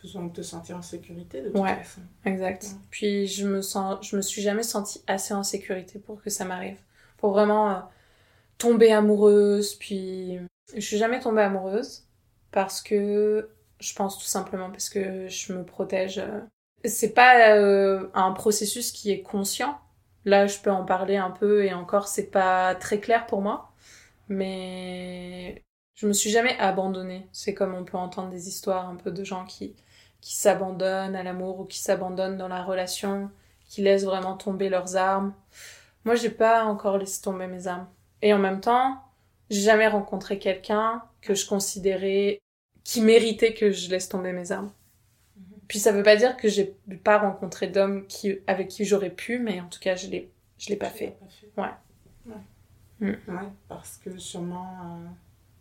[0.02, 1.78] Besoin de te sentir en sécurité de toute ouais,
[2.24, 2.66] Exact.
[2.90, 6.44] Puis je me sens, je me suis jamais sentie assez en sécurité pour que ça
[6.44, 6.78] m'arrive,
[7.18, 7.80] pour vraiment euh,
[8.58, 9.74] tomber amoureuse.
[9.74, 10.38] Puis
[10.74, 12.04] je suis jamais tombée amoureuse
[12.50, 16.22] parce que je pense tout simplement parce que je me protège.
[16.84, 19.78] C'est pas euh, un processus qui est conscient.
[20.24, 23.72] Là, je peux en parler un peu et encore, c'est pas très clair pour moi.
[24.28, 27.28] Mais je me suis jamais abandonnée.
[27.32, 29.74] C'est comme on peut entendre des histoires un peu de gens qui,
[30.20, 33.30] qui s'abandonnent à l'amour ou qui s'abandonnent dans la relation,
[33.66, 35.35] qui laissent vraiment tomber leurs armes.
[36.04, 37.88] Moi, j'ai pas encore laissé tomber mes armes.
[38.22, 39.00] Et en même temps,
[39.48, 42.40] j'ai jamais rencontré quelqu'un que je considérais
[42.85, 44.72] qui méritait que je laisse tomber mes armes.
[45.37, 45.44] Mhm.
[45.68, 49.38] Puis ça veut pas dire que j'ai pas rencontré d'hommes qui, avec qui j'aurais pu,
[49.38, 51.16] mais en tout cas, je l'ai, je l'ai pas, fait.
[51.56, 51.64] Ouais.
[52.26, 52.35] Ouais.
[53.00, 53.06] Mm.
[53.28, 53.48] ouais.
[53.68, 55.09] parce que sûrement euh,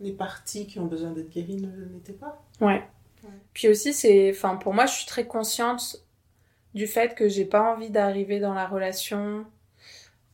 [0.01, 2.41] les parties qui ont besoin d'être guéries ne l'étaient pas.
[2.59, 2.83] Ouais.
[3.53, 5.97] Puis aussi, c'est, enfin, pour moi, je suis très consciente
[6.73, 9.45] du fait que j'ai pas envie d'arriver dans la relation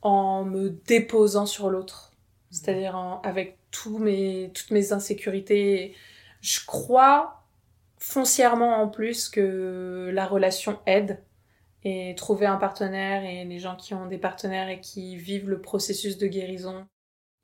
[0.02, 2.12] en me déposant sur l'autre.
[2.52, 5.96] C'est-à-dire avec tous mes, toutes mes insécurités
[6.46, 7.44] je crois
[7.98, 11.24] foncièrement en plus que la relation aide
[11.84, 15.60] et trouver un partenaire et les gens qui ont des partenaires et qui vivent le
[15.60, 16.86] processus de guérison.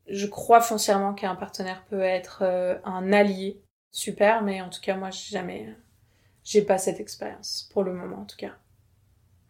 [0.08, 3.60] Je crois foncièrement qu'un partenaire peut être euh, un allié
[3.92, 5.76] super, mais en tout cas moi j'ai jamais,
[6.44, 8.56] j'ai pas cette expérience pour le moment en tout cas.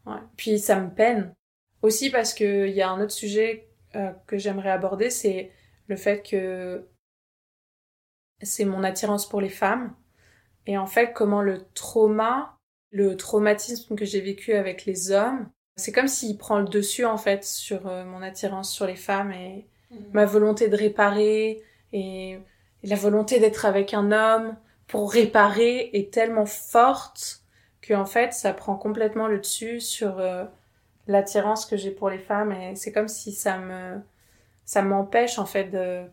[0.05, 0.19] Ouais.
[0.35, 1.33] Puis ça me peine
[1.81, 5.51] aussi parce que il y a un autre sujet euh, que j'aimerais aborder, c'est
[5.87, 6.87] le fait que
[8.41, 9.93] c'est mon attirance pour les femmes.
[10.65, 12.57] Et en fait, comment le trauma,
[12.91, 17.17] le traumatisme que j'ai vécu avec les hommes, c'est comme s'il prend le dessus en
[17.17, 20.11] fait sur euh, mon attirance sur les femmes et mhm.
[20.13, 22.39] ma volonté de réparer et,
[22.83, 24.55] la volonté d'être avec un homme
[24.87, 27.41] pour réparer est tellement forte
[27.81, 30.45] que en fait ça prend complètement le dessus sur euh,
[31.07, 33.99] l'attirance que j'ai pour les femmes et c'est comme si ça me
[34.65, 36.03] ça m'empêche en fait de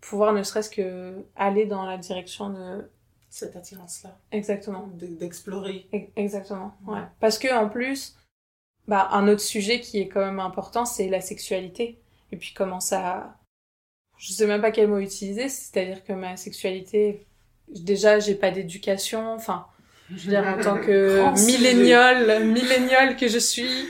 [0.00, 2.88] pouvoir ne serait-ce que aller dans la direction de
[3.30, 4.16] cette attirance-là.
[4.30, 4.88] Exactement.
[4.94, 5.88] D'explorer.
[6.14, 6.72] Exactement.
[6.86, 7.00] Ouais.
[7.18, 8.16] Parce que en plus,
[8.86, 11.98] bah un autre sujet qui est quand même important, c'est la sexualité.
[12.30, 13.36] Et puis comment ça,
[14.24, 15.50] je sais même pas quel mot utiliser.
[15.50, 17.26] C'est-à-dire que ma sexualité,
[17.68, 19.34] déjà j'ai pas d'éducation.
[19.34, 19.66] Enfin,
[20.10, 23.86] je veux dire en tant que millénial, millénial que je suis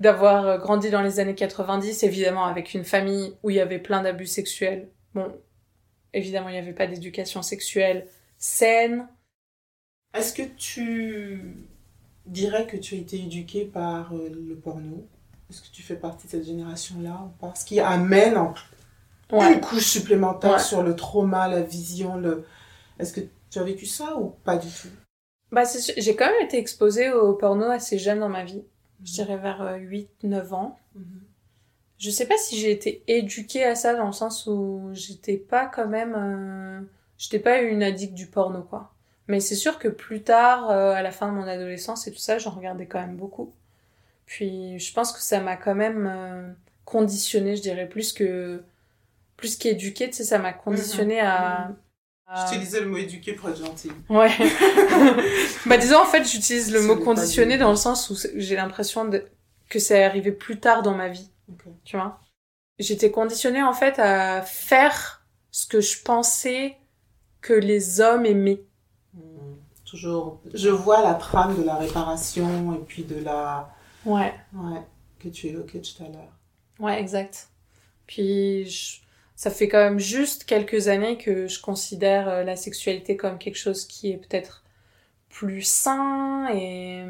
[0.00, 4.02] d'avoir grandi dans les années 90, évidemment avec une famille où il y avait plein
[4.02, 4.88] d'abus sexuels.
[5.14, 5.32] Bon,
[6.12, 8.06] Évidemment, il n'y avait pas d'éducation sexuelle
[8.38, 9.06] saine.
[10.14, 11.54] Est-ce que tu
[12.26, 15.06] dirais que tu as été éduquée par euh, le porno?
[15.50, 18.36] Est-ce que tu fais partie de cette génération-là Ce qui amène
[19.32, 22.16] une couche supplémentaire sur le trauma, la vision.
[22.16, 22.46] Le...
[22.98, 24.88] Est-ce que tu as vécu ça ou pas du tout?
[25.52, 25.62] Bah,
[25.96, 28.62] J'ai quand même été exposée au porno assez jeune dans ma vie.
[29.04, 30.78] Je dirais vers 8-9 euh, ans.
[30.94, 31.28] Mhm
[31.98, 35.66] je sais pas si j'ai été éduquée à ça dans le sens où j'étais pas
[35.66, 36.80] quand même euh...
[37.18, 38.92] j'étais pas une addict du porno quoi
[39.26, 42.18] mais c'est sûr que plus tard euh, à la fin de mon adolescence et tout
[42.18, 43.52] ça j'en regardais quand même beaucoup
[44.26, 46.52] puis je pense que ça m'a quand même euh,
[46.84, 48.62] conditionné je dirais plus que
[49.38, 51.70] plus qu'éduquée tu sais ça m'a conditionné à,
[52.36, 53.90] J'utilisais le mot éduqué pour être gentil.
[54.10, 54.28] Ouais.
[55.66, 59.24] bah disons en fait j'utilise le mot conditionné dans le sens où j'ai l'impression de...
[59.70, 61.62] que c'est arrivé plus tard dans ma vie, Ok.
[61.84, 62.20] tu vois.
[62.78, 66.76] J'étais conditionnée en fait à faire ce que je pensais
[67.40, 68.60] que les hommes aimaient.
[69.14, 69.54] Hmm.
[69.86, 70.42] Toujours.
[70.52, 73.74] Je vois la trame de la réparation et puis de la.
[74.04, 74.34] Ouais.
[74.52, 74.82] Ouais,
[75.18, 76.32] que tu évoquais tout à l'heure.
[76.78, 77.48] Ouais, exact.
[78.06, 79.00] Puis je-
[79.38, 83.56] ça fait quand même juste quelques années que je considère euh, la sexualité comme quelque
[83.56, 84.64] chose qui est peut-être
[85.28, 87.04] plus sain et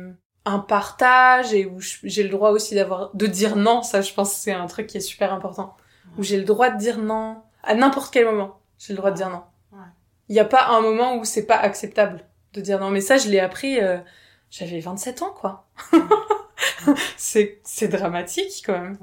[0.44, 4.34] un partage et où j'ai le droit aussi d'avoir de dire non, ça je pense
[4.34, 5.74] que c'est un truc qui est super important.
[6.18, 8.60] Où j'ai le droit de dire non à n'importe quel moment.
[8.78, 9.42] J'ai le droit de dire non.
[10.28, 13.16] Il n'y a pas un moment où c'est pas acceptable de dire non, mais ça
[13.16, 13.96] je l'ai appris euh,
[14.50, 15.66] j'avais 27 ans quoi.
[17.16, 18.98] c'est c'est dramatique quand même.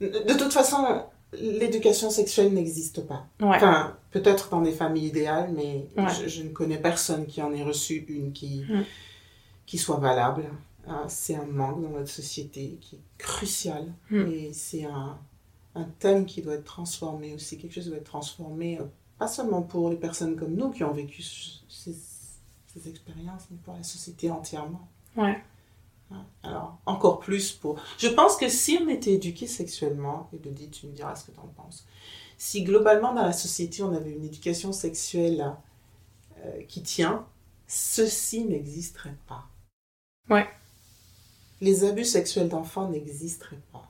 [0.00, 3.26] De toute façon, l'éducation sexuelle n'existe pas.
[3.40, 3.56] Ouais.
[3.56, 6.06] Enfin, peut-être dans des familles idéales, mais Ouais.
[6.22, 8.84] je, je ne connais personne qui en ait reçu une qui, Mm.
[9.66, 10.44] qui soit valable.
[10.88, 13.92] Euh, c'est un manque dans notre société qui est crucial.
[14.10, 14.26] Mm.
[14.32, 15.18] Et c'est un,
[15.76, 17.58] un thème qui doit être transformé aussi.
[17.58, 18.84] Quelque chose doit être transformé, euh,
[19.18, 21.94] pas seulement pour les personnes comme nous qui ont vécu ce- ces,
[22.74, 24.88] ces expériences, mais pour la société entièrement.
[25.16, 25.38] Ouais.
[26.42, 27.78] Alors, encore plus pour...
[27.98, 31.30] Je pense que si on était éduqué sexuellement, et Elodie, tu me diras ce que
[31.30, 31.86] tu en penses,
[32.38, 35.52] si globalement dans la société on avait une éducation sexuelle
[36.38, 37.26] euh, qui tient,
[37.68, 39.44] ceci n'existerait pas.
[40.28, 40.48] Ouais.
[41.60, 43.88] Les abus sexuels d'enfants n'existeraient pas.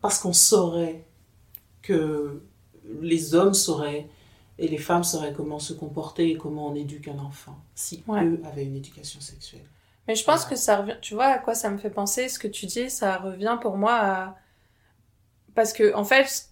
[0.00, 1.04] Parce qu'on saurait
[1.82, 2.42] que
[3.00, 4.08] les hommes sauraient
[4.58, 8.24] et les femmes sauraient comment se comporter et comment on éduque un enfant, si Ouais.
[8.24, 9.66] eux avaient une éducation sexuelle.
[10.08, 10.50] Mais je pense Voilà.
[10.50, 12.90] que ça revient, tu vois à quoi ça me fait penser, ce que tu dis,
[12.90, 14.36] ça revient pour moi à...
[15.54, 16.48] Parce que, en fait,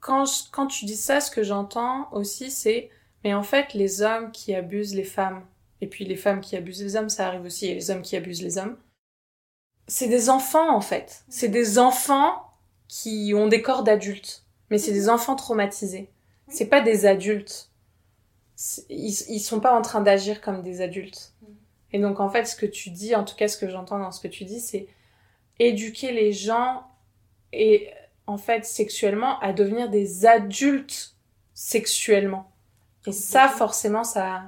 [0.00, 2.90] quand, je- quand tu dis ça, ce que j'entends aussi, c'est,
[3.24, 5.44] mais en fait, les hommes qui abusent les femmes,
[5.80, 8.16] et puis les femmes qui abusent les hommes, ça arrive aussi, et les hommes qui
[8.16, 8.78] abusent les hommes,
[9.86, 11.24] c'est des enfants, en fait.
[11.28, 12.50] C'est des enfants
[12.88, 16.10] qui ont des corps d'adultes, mais c'est des enfants traumatisés.
[16.48, 17.70] C'est pas des adultes.
[18.88, 21.33] Ils, ils sont pas en train d'agir comme des adultes.
[21.94, 24.10] Et donc, en fait, ce que tu dis, en tout cas, ce que j'entends dans
[24.10, 24.88] ce que tu dis, c'est
[25.60, 26.82] éduquer les gens
[27.52, 27.88] et,
[28.26, 31.14] en fait, sexuellement, à devenir des adultes
[31.54, 32.50] sexuellement.
[33.06, 34.42] Et ça, forcément, ça...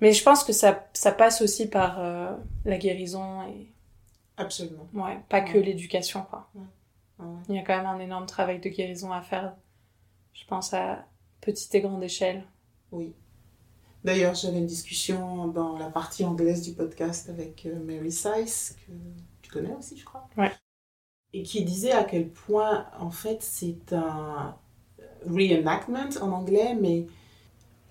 [0.00, 2.34] Mais je pense que ça, ça passe aussi par euh,
[2.64, 3.66] la guérison et,
[4.38, 4.88] Absolument.
[4.94, 6.48] ouais, pas que l'éducation, quoi.
[6.54, 7.26] Ouais.
[7.50, 9.54] Il y a quand même un énorme travail de guérison à faire,
[10.32, 11.04] je pense, à
[11.42, 12.42] petite et grande échelle.
[12.90, 13.12] Oui.
[14.04, 18.92] D'ailleurs, j'avais une discussion dans la partie anglaise du podcast avec euh, Mary Sice, que
[19.42, 20.28] tu connais aussi, je crois.
[20.36, 20.52] Ouais.
[21.32, 24.56] Et qui disait à quel point, en fait, c'est un
[25.26, 27.06] reenactment en anglais, mais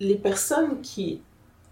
[0.00, 1.22] les personnes qui,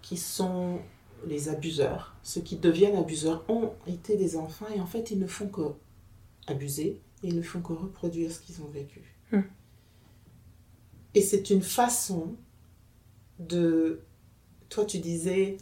[0.02, 0.80] qui sont
[1.26, 5.26] les abuseurs, ceux qui deviennent abuseurs, ont été des enfants et en fait, ils ne
[5.26, 5.72] font que
[6.46, 9.02] abuser et ils ne font que reproduire ce qu'ils ont vécu.
[9.32, 9.42] Hmm.
[11.14, 12.36] Et c'est une façon
[13.38, 14.00] de...
[14.68, 15.58] Toi, tu disais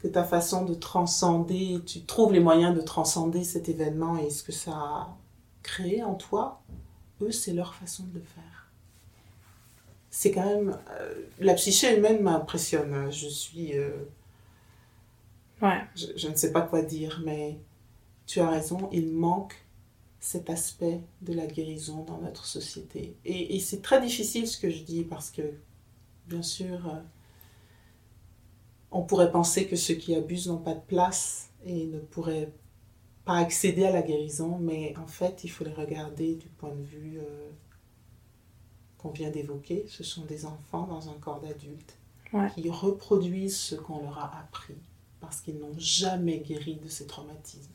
[0.00, 4.42] que ta façon de transcender, tu trouves les moyens de transcender cet événement et ce
[4.42, 5.16] que ça a
[5.62, 6.62] créé en toi,
[7.20, 8.70] eux, c'est leur façon de le faire.
[10.10, 10.78] C'est quand même...
[10.90, 13.10] euh, la psyché humaine m'impressionne.
[13.10, 13.76] Je suis...
[13.78, 13.90] euh,
[15.60, 15.80] Ouais.
[15.94, 17.58] je, je ne sais pas quoi dire, mais
[18.26, 19.54] tu as raison, il manque
[20.20, 23.16] cet aspect de la guérison dans notre société.
[23.24, 25.42] Et, et c'est très difficile ce que je dis parce que,
[26.28, 27.00] bien sûr, euh,
[28.92, 32.52] on pourrait penser que ceux qui abusent n'ont pas de place et ne pourraient
[33.24, 36.82] pas accéder à la guérison, mais en fait, il faut les regarder du point de
[36.82, 37.50] vue euh,
[38.98, 39.84] qu'on vient d'évoquer.
[39.88, 41.98] Ce sont des enfants dans un corps d'adulte
[42.32, 42.50] Ouais.
[42.54, 44.78] qui reproduisent ce qu'on leur a appris
[45.20, 47.74] parce qu'ils n'ont jamais guéri de ces traumatismes.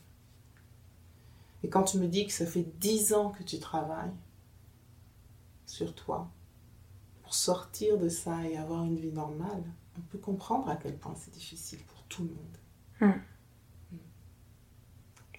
[1.62, 4.10] Et quand tu me dis que ça fait dix ans que tu travailles
[5.64, 6.28] sur toi
[7.22, 9.62] pour sortir de ça et avoir une vie normale,
[9.98, 12.58] on peut comprendre à quel point c'est difficile pour tout le monde.
[13.00, 13.20] Hmm.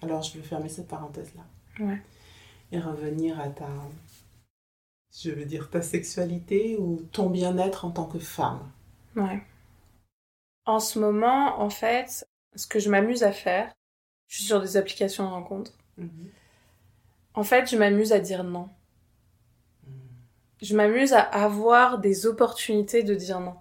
[0.02, 1.42] Alors je vais fermer cette parenthèse-là
[1.84, 2.00] Ouais.
[2.72, 3.68] et revenir à ta,
[5.18, 8.70] je veux dire, ta sexualité ou ton bien-être en tant que femme.
[9.16, 9.42] Ouais.
[10.66, 13.72] En ce moment, en fait, ce que je m'amuse à faire,
[14.28, 15.72] je suis sur des applications de rencontres.
[17.34, 18.68] En fait, je m'amuse à dire non.
[20.62, 23.56] Je m'amuse à avoir des opportunités de dire non.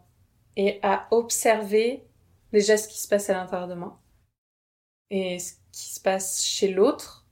[0.62, 2.04] Et à observer
[2.52, 3.98] déjà ce qui se passe à l'intérieur de moi.
[5.10, 7.26] Et ce qui se passe chez l'autre.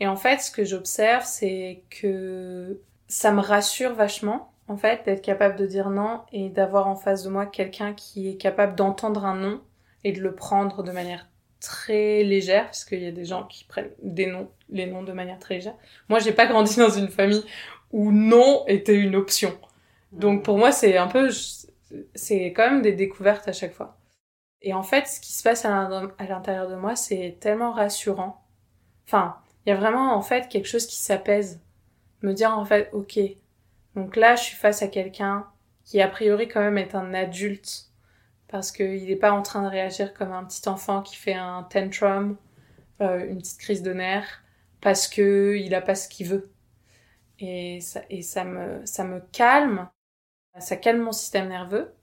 [0.00, 5.22] Et en fait, ce que j'observe, c'est que ça me rassure vachement, en fait, d'être
[5.22, 9.24] capable de dire non et d'avoir en face de moi quelqu'un qui est capable d'entendre
[9.24, 9.62] un non
[10.04, 11.28] et de le prendre de manière
[11.58, 15.12] très légère, parce qu'il y a des gens qui prennent des noms, les noms de
[15.12, 15.76] manière très légère.
[16.10, 17.44] Moi, j'ai pas grandi dans une famille
[17.92, 19.56] où non était une option.
[20.12, 21.30] Donc pour moi, c'est un peu,
[22.14, 23.98] c'est quand même des découvertes à chaque fois.
[24.62, 25.88] Et en fait, ce qui se passe à
[26.28, 28.44] l'intérieur de moi, c'est tellement rassurant.
[29.06, 31.60] Enfin, il y a vraiment en fait quelque chose qui s'apaise.
[32.22, 33.18] Me dire en fait, ok,
[33.96, 35.46] donc là, je suis face à quelqu'un
[35.84, 37.90] qui a priori quand même est un adulte
[38.48, 41.62] parce qu'il n'est pas en train de réagir comme un petit enfant qui fait un
[41.64, 42.36] tantrum,
[43.00, 44.42] euh, une petite crise de nerfs,
[44.82, 46.52] parce que il a pas ce qu'il veut.
[47.38, 49.88] Et ça, et ça me, ça me calme,
[50.58, 51.94] ça calme mon système nerveux.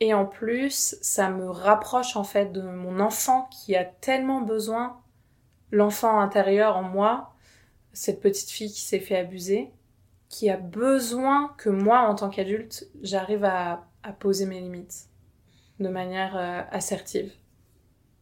[0.00, 5.00] Et en plus, ça me rapproche en fait de mon enfant qui a tellement besoin,
[5.72, 7.34] l'enfant intérieur en moi,
[7.92, 9.72] cette petite fille qui s'est fait abuser,
[10.28, 13.84] qui a besoin que moi, en tant qu'adulte, j'arrive à,
[14.20, 15.08] poser mes limites
[15.80, 17.30] de manière euh, assertive.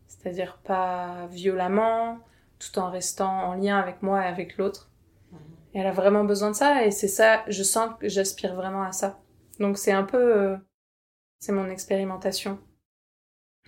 [0.09, 2.18] C'est-à-dire pas violemment,
[2.59, 4.90] tout en restant en lien avec moi et avec l'autre.
[5.76, 8.82] Et elle a vraiment besoin de ça, et c'est ça, je sens que j'aspire vraiment
[8.82, 9.20] à ça.
[9.60, 10.16] Donc c'est un peu...
[10.16, 10.56] Euh,
[11.38, 12.58] c'est mon expérimentation.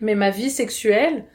[0.01, 1.29] Mais ma vie sexuelle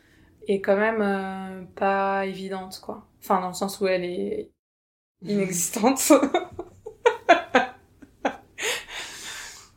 [0.48, 3.08] est quand même euh, pas évidente, quoi.
[3.20, 4.50] Enfin, dans le sens où elle est
[5.22, 6.10] inexistante.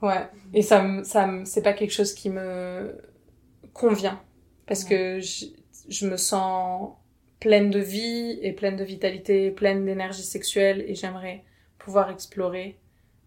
[0.01, 0.30] ouais.
[0.55, 2.99] Et ça, ça, c'est pas quelque chose qui me
[3.74, 4.18] convient.
[4.66, 5.44] Parce que je,
[5.90, 6.94] je me sens
[7.41, 11.45] pleine de vie et pleine de vitalité, pleine d'énergie sexuelle et j'aimerais
[11.78, 12.78] pouvoir explorer.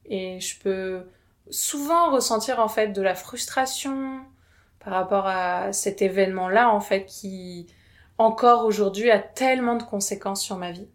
[0.06, 1.04] Et je peux
[1.50, 4.20] souvent ressentir en fait de la frustration
[4.80, 7.68] par rapport à cet événement-là en fait qui
[8.18, 10.88] encore aujourd'hui a tellement de conséquences sur ma vie.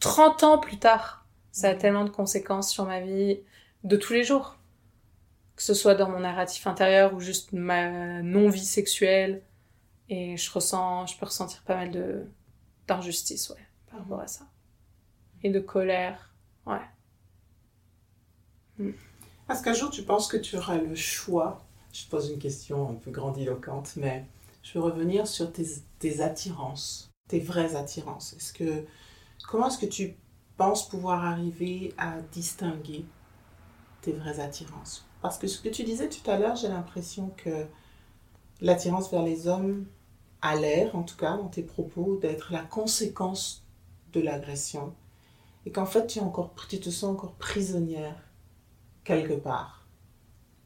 [0.00, 1.78] 30 ans plus tard, ça a mhm.
[1.78, 3.40] tellement de conséquences sur ma vie
[3.84, 4.56] de tous les jours.
[5.56, 9.42] Que ce soit dans mon narratif intérieur ou juste ma non-vie sexuelle.
[10.08, 12.26] Et je ressens, je peux ressentir pas mal de,
[12.86, 14.46] d'injustice, ouais, par rapport à ça.
[15.42, 16.34] Et de colère,
[16.66, 16.80] ouais.
[18.78, 18.90] Mm.
[19.48, 22.94] Est-ce qu'un jour tu penses que tu auras le choix Je pose une question un
[22.94, 24.26] peu grandiloquente, mais
[24.62, 25.66] je veux revenir sur tes,
[25.98, 28.32] tes attirances, tes vraies attirances.
[28.34, 28.84] Est-ce que
[29.48, 30.16] comment est-ce que tu
[30.56, 33.04] penses pouvoir arriver à distinguer
[34.02, 35.06] tes vraies attirances?
[35.22, 37.66] Parce que ce que tu disais tout à l'heure, j'ai l'impression que
[38.60, 39.86] l'attirance vers les hommes
[40.46, 43.64] a l'air, en tout cas dans tes propos, d'être la conséquence
[44.12, 44.94] de l'agression
[45.64, 48.16] et qu'en fait tu, es encore, tu te sens encore prisonnière
[49.04, 49.86] quelque part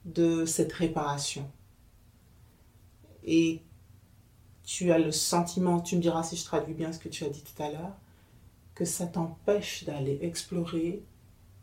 [0.04, 1.50] de cette réparation.
[3.24, 3.62] Et
[4.64, 7.28] tu as le sentiment, tu me diras si je traduis bien ce que tu as
[7.28, 7.96] dit tout à l'heure,
[8.74, 11.02] que ça t'empêche d'aller explorer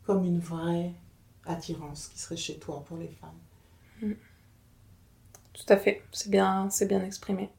[0.04, 0.94] comme une vraie
[1.46, 3.40] attirance qui serait chez toi pour les femmes.
[4.02, 4.14] Mm.
[5.54, 7.50] Tout à fait, c'est bien, c'est bien exprimé.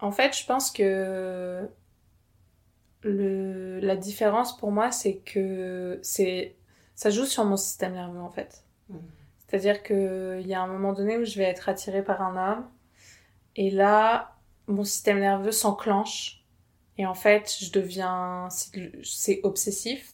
[0.00, 1.68] En fait, je pense que
[3.02, 6.56] le, la différence pour moi, c'est que c'est
[6.94, 8.64] ça joue sur mon système nerveux en fait.
[8.88, 8.98] Mm.
[9.38, 12.70] C'est-à-dire qu'il y a un moment donné où je vais être attirée par un homme
[13.56, 14.36] et là,
[14.68, 16.44] mon système nerveux s'enclenche
[16.98, 18.48] et en fait, je deviens,
[19.02, 20.10] c'est obsessif.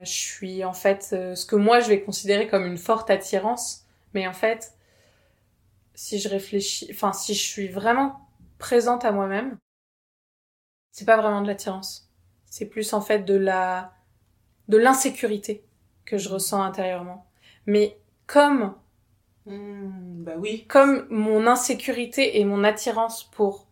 [0.00, 3.84] Je suis en fait euh, ce que moi je vais considérer comme une forte attirance,
[4.14, 4.72] mais en fait,
[5.94, 8.29] si je réfléchis, enfin si je suis vraiment
[8.60, 9.58] présente à moi-même,
[10.92, 12.08] c'est pas vraiment de l'attirance.
[12.44, 13.92] C'est plus en fait de la
[14.68, 15.64] de l'insécurité
[16.04, 17.26] que je ressens intérieurement.
[17.66, 17.98] Mais
[18.28, 18.74] comme
[19.46, 20.66] hmm, bah oui.
[20.68, 23.66] Comme mon insécurité et mon attirance pour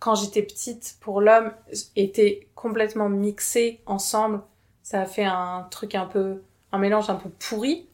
[0.00, 1.52] quand j'étais petite pour l'homme
[1.94, 4.42] étaient complètement mixés ensemble,
[4.82, 7.88] ça a fait un truc un peu un mélange un peu pourri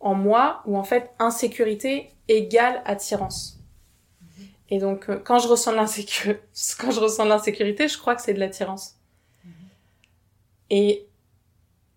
[0.00, 3.57] en moi où en fait insécurité égale attirance.
[4.70, 6.40] Et donc euh, quand je ressens l'insécurité,
[6.78, 8.96] quand je ressens l'insécurité, je crois que c'est de l'attirance.
[9.44, 9.52] Mhm.
[10.70, 11.08] Et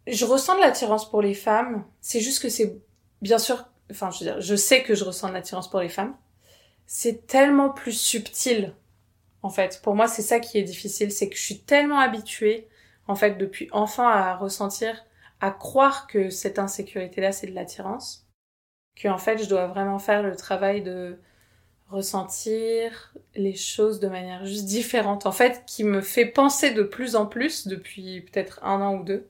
[0.08, 1.86] je ressens de l'attirance pour les femmes.
[2.02, 2.78] C'est juste que c'est,
[3.22, 5.90] bien sûr, enfin, je veux dire, je sais que je ressens de l'attirance pour les
[5.90, 6.16] femmes.
[6.88, 8.76] C'est tellement plus subtil,
[9.44, 9.82] en fait.
[9.84, 11.12] Pour moi, c'est ça qui est difficile.
[11.12, 12.68] C'est que je suis tellement habituée,
[13.08, 15.06] en fait, depuis enfant à ressentir,
[15.40, 18.28] à croire que cette insécurité-là, c'est de l'attirance.
[18.96, 21.18] Que, en fait, je dois vraiment faire le travail de
[21.92, 25.26] ressentir les choses de manière juste différente.
[25.26, 29.04] En fait, qui me fait penser de plus en plus depuis peut-être un an ou
[29.04, 29.28] deux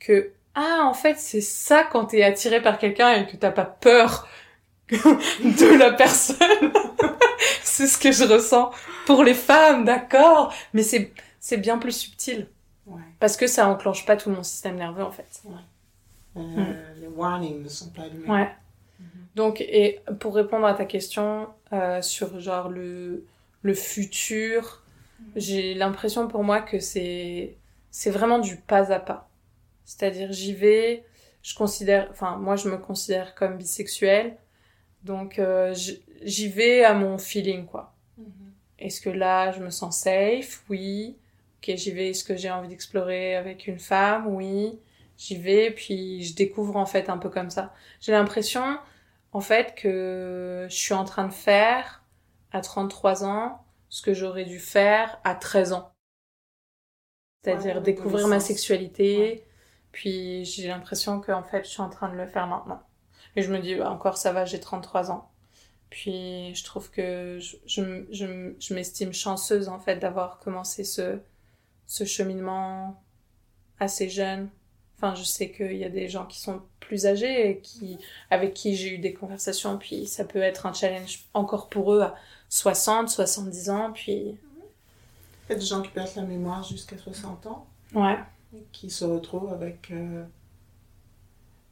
[0.00, 3.64] que ah en fait c'est ça quand t'es attiré par quelqu'un et que t'as pas
[3.64, 4.28] peur
[4.90, 6.72] de la personne.
[7.62, 8.70] c'est ce que je ressens
[9.06, 12.48] pour les femmes, d'accord, mais c'est c'est bien plus subtil.
[12.86, 13.00] Ouais.
[13.18, 15.42] Parce que ça enclenche pas tout mon système nerveux en fait.
[15.44, 15.54] Ouais.
[16.36, 16.94] Euh.
[17.00, 18.28] Les warnings ne sont pas allumés.
[18.28, 18.50] Ouais.
[19.00, 19.06] Mhm.
[19.36, 23.24] Donc, et pour répondre à ta question euh, sur genre le,
[23.62, 24.82] le futur,
[25.36, 27.56] j'ai l'impression pour moi que c'est
[27.90, 29.28] c'est vraiment du pas à pas.
[29.84, 31.04] C'est-à-dire j'y vais,
[31.42, 34.36] je considère, enfin moi je me considère comme bisexuelle,
[35.04, 35.74] donc euh,
[36.22, 37.94] j'y vais à mon feeling quoi.
[38.18, 38.26] Mhm.
[38.78, 40.64] Est-ce que là je me sens safe?
[40.68, 41.16] Oui.
[41.58, 42.10] Ok j'y vais.
[42.10, 44.26] Est-ce que j'ai envie d'explorer avec une femme?
[44.28, 44.78] Oui.
[45.18, 47.72] J'y vais puis je découvre en fait un peu comme ça.
[48.00, 48.78] J'ai l'impression
[49.32, 52.02] en fait que je suis en train de faire
[52.52, 55.92] à 33 ans ce que j'aurais dû faire à 13 ans.
[57.42, 59.46] C'est-à-dire Ouais, découvrir ma sexualité, Ouais.
[59.92, 62.82] puis j'ai l'impression que en fait je suis en train de le faire maintenant.
[63.36, 65.30] Mais je me dis bah, encore ça va, j'ai 33 ans.
[65.90, 71.20] Puis je trouve que je, je, je, je m'estime chanceuse en fait d'avoir commencé ce,
[71.86, 73.02] ce cheminement
[73.80, 74.50] assez jeune.
[74.96, 77.98] Enfin, je sais qu'il y a des gens qui sont plus âgés et qui,
[78.30, 82.02] avec qui j'ai eu des conversations, puis ça peut être un challenge encore pour eux
[82.02, 82.14] à
[82.48, 84.36] 60, 70 ans, puis
[85.48, 88.18] Il y a des gens qui perdent la mémoire jusqu'à 60 ans, ouais,
[88.56, 89.90] et qui se retrouvent avec...
[89.90, 90.24] euh,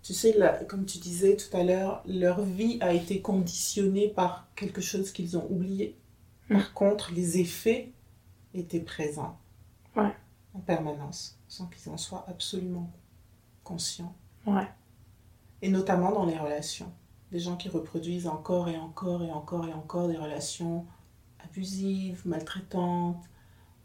[0.02, 0.36] Tu sais,
[0.68, 5.36] comme tu disais tout à l'heure, leur vie a été conditionnée par quelque chose qu'ils
[5.38, 5.96] ont oublié.
[6.48, 6.54] Mm.
[6.56, 7.92] Par contre, les effets
[8.52, 9.38] étaient présents
[9.94, 10.12] Ouais.
[10.54, 12.90] en permanence, sans qu'ils en soient absolument
[13.64, 14.14] conscients.
[14.46, 14.68] ouais,
[15.62, 16.92] Et notamment dans les relations.
[17.30, 20.86] Des gens qui reproduisent encore et encore et encore et encore des relations
[21.44, 23.24] abusives, maltraitantes.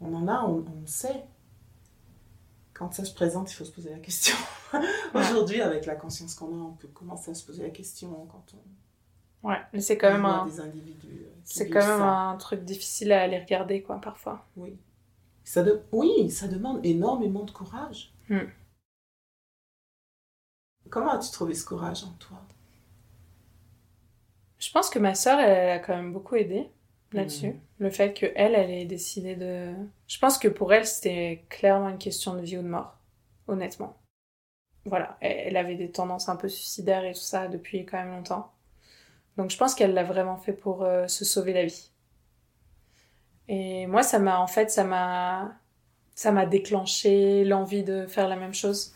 [0.00, 1.24] On en a, on, on sait.
[2.74, 4.36] Quand ça se présente, il faut se poser la question.
[5.14, 8.44] Aujourd'hui, avec la conscience qu'on a, on peut commencer à se poser la question quand
[8.54, 9.56] on, ouais.
[9.72, 11.22] Mais c'est quand même un, des individus.
[11.24, 12.08] euh, c'est quand même ça.
[12.28, 14.46] un truc difficile à aller regarder, quoi, parfois.
[14.56, 14.76] Oui.
[15.42, 18.12] Ça de- Oui, ça demande énormément de courage.
[18.28, 18.40] Mm.
[20.90, 22.38] Comment as-tu trouvé ce courage en toi?
[24.58, 26.68] Je pense que ma sœur, elle, elle a quand même beaucoup aidé
[27.12, 27.48] là-dessus.
[27.48, 27.60] Mhm.
[27.78, 29.72] Le fait que elle, elle ait décidé de.
[30.06, 32.96] Je pense que pour elle, c'était clairement une question de vie ou de mort,
[33.46, 33.96] honnêtement.
[34.84, 38.10] Voilà, elle, elle avait des tendances un peu suicidaires et tout ça depuis quand même
[38.10, 38.52] longtemps.
[39.36, 41.90] Donc je pense qu'elle l'a vraiment fait pour euh, se sauver la vie.
[43.48, 45.52] Et moi, ça m'a, en fait, ça m'a,
[46.14, 48.94] ça m'a déclenché l'envie de faire la même chose.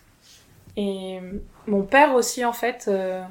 [0.76, 1.20] Et
[1.66, 2.86] mon père aussi, en fait.
[2.88, 3.22] euh,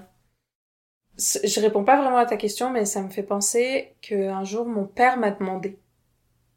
[1.17, 4.85] je réponds pas vraiment à ta question, mais ça me fait penser qu'un jour mon
[4.85, 5.77] père m'a demandé.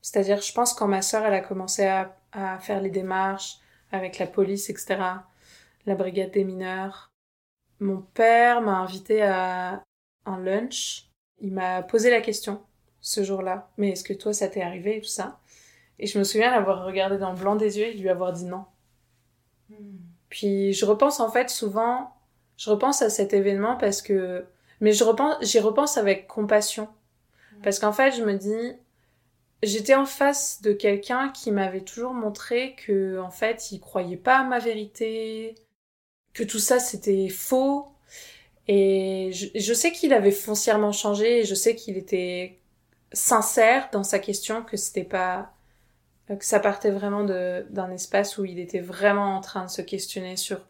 [0.02, 3.58] C'est-à-dire, je pense quand ma sœur elle a commencé à, à faire les démarches
[3.92, 4.96] avec la police, etc.,
[5.86, 7.12] la brigade des mineurs,
[7.80, 9.82] mon père m'a invité à
[10.26, 11.10] un lunch.
[11.40, 12.62] Il m'a posé la question
[13.00, 13.70] ce jour-là.
[13.78, 15.40] Mais est-ce que toi ça t'est arrivé et tout ça?
[15.98, 18.46] Et je me souviens l'avoir regardé dans le blanc des yeux et lui avoir dit
[18.46, 18.64] non.
[20.34, 22.12] Puis je repense en fait souvent,
[22.56, 24.44] je repense à cet événement parce que,
[24.80, 26.88] mais je repense, j'y repense avec compassion.
[27.62, 28.72] Parce qu'en fait, je me dis,
[29.62, 34.38] j'étais en face de quelqu'un qui m'avait toujours montré que, en fait, il croyait pas
[34.40, 35.54] à ma vérité,
[36.32, 37.86] que tout ça c'était faux.
[38.66, 42.58] Et je, je sais qu'il avait foncièrement changé et je sais qu'il était
[43.12, 45.53] sincère dans sa question, que c'était pas,
[46.28, 49.82] que ça partait vraiment de, d'un espace où il était vraiment en train de se
[49.82, 50.60] questionner sur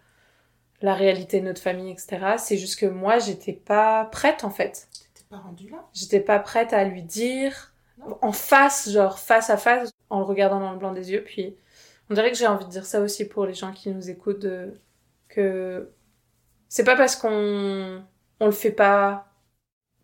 [0.82, 2.38] la réalité de notre famille, etc.
[2.38, 4.88] C'est juste que moi, j'étais pas prête, en fait.
[5.14, 5.84] T'étais pas rendu là?
[5.94, 8.18] J'étais pas prête à lui dire Non.
[8.22, 11.22] en face, genre face à face, en le regardant dans le blanc des yeux.
[11.24, 11.56] Puis,
[12.10, 14.40] on dirait que j'ai envie de dire ça aussi pour les gens qui nous écoutent,
[14.40, 14.78] de-
[15.28, 15.90] que
[16.68, 18.04] c'est pas parce qu'on
[18.40, 19.28] on le fait pas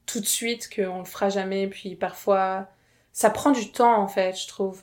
[0.07, 1.69] tout de suite qu'on le fera jamais.
[1.69, 2.69] Puis parfois,
[3.13, 4.83] ça prend du temps, en fait, je trouve.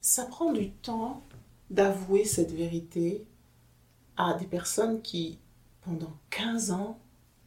[0.00, 1.22] Ça prend du temps
[1.68, 3.26] d'avouer cette vérité
[4.16, 5.38] à des personnes qui,
[5.82, 6.98] pendant 15 ans,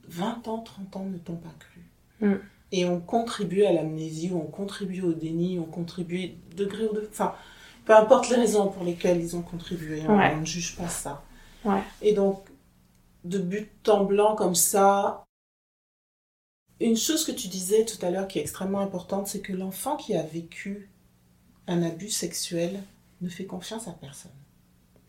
[0.07, 1.81] 20 ans, 30 ans, ne t'ont pas cru.
[2.21, 2.39] Mm.
[2.71, 7.07] Et ont contribué à l'amnésie, ou ont contribué au déni, ont contribué degré ou de...
[7.11, 7.35] Enfin,
[7.85, 10.33] peu importe les raisons pour lesquelles ils ont contribué, on, Ouais.
[10.35, 11.23] on ne juge pas ça.
[11.65, 11.83] Ouais.
[12.01, 12.43] Et donc,
[13.23, 15.23] de but en blanc comme ça,
[16.79, 19.95] une chose que tu disais tout à l'heure qui est extrêmement importante, c'est que l'enfant
[19.95, 20.89] qui a vécu
[21.67, 22.81] un abus sexuel
[23.21, 24.31] ne fait confiance à personne.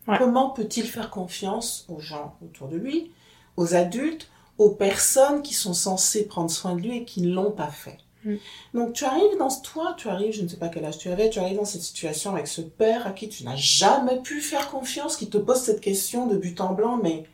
[0.07, 0.19] Ouais.
[0.19, 3.11] Comment peut-il faire confiance aux gens autour de lui,
[3.57, 7.51] aux adultes, aux personnes qui sont censées prendre soin de lui et qui ne l'ont
[7.51, 7.99] pas fait?
[8.25, 8.35] Mm.
[8.75, 11.31] Donc tu arrives dans toi, tu arrives, je ne sais pas quel âge tu avais,
[11.31, 14.71] tu arrives dans cette situation avec ce père à qui tu n'as jamais pu faire
[14.71, 17.25] confiance, qui te pose cette question de but en blanc, mais,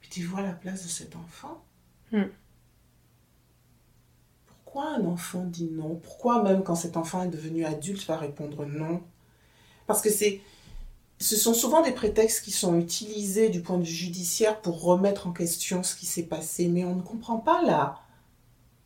[0.00, 1.62] mais tu vois la place de cet enfant?
[2.12, 2.24] Mm.
[4.76, 5.94] Pourquoi un enfant dit non?
[5.96, 9.02] Pourquoi même quand cet enfant est devenu adulte va répondre non?
[9.86, 10.42] Parce que c'est
[11.18, 15.26] ce sont souvent des prétextes qui sont utilisés du point de vue judiciaire pour remettre
[15.28, 17.98] en question ce qui s'est passé, mais on ne comprend pas la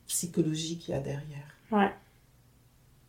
[0.07, 1.57] psychologie qu'il y a derrière.
[1.72, 1.93] Ouais.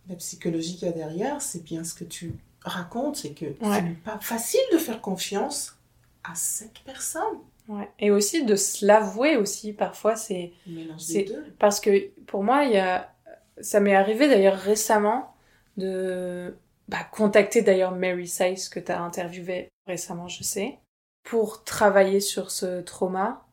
[0.09, 3.77] La psychologie qu'il y a derrière, c'est bien ce que tu racontes, c'est que Ouais.
[3.77, 5.75] ce n'est pas facile de faire confiance
[6.23, 7.37] à cette personne.
[7.67, 7.89] Ouais.
[7.99, 10.53] Et aussi de se l'avouer aussi, parfois, c'est...
[10.97, 11.29] C'est-.
[11.59, 13.13] Parce que pour moi, il y a...
[13.61, 15.35] ça m'est arrivé d'ailleurs récemment
[15.77, 16.55] de
[16.87, 20.79] bah, contacter d'ailleurs Mary Sice que tu as interviewé récemment, je sais,
[21.23, 23.45] pour travailler sur ce trauma.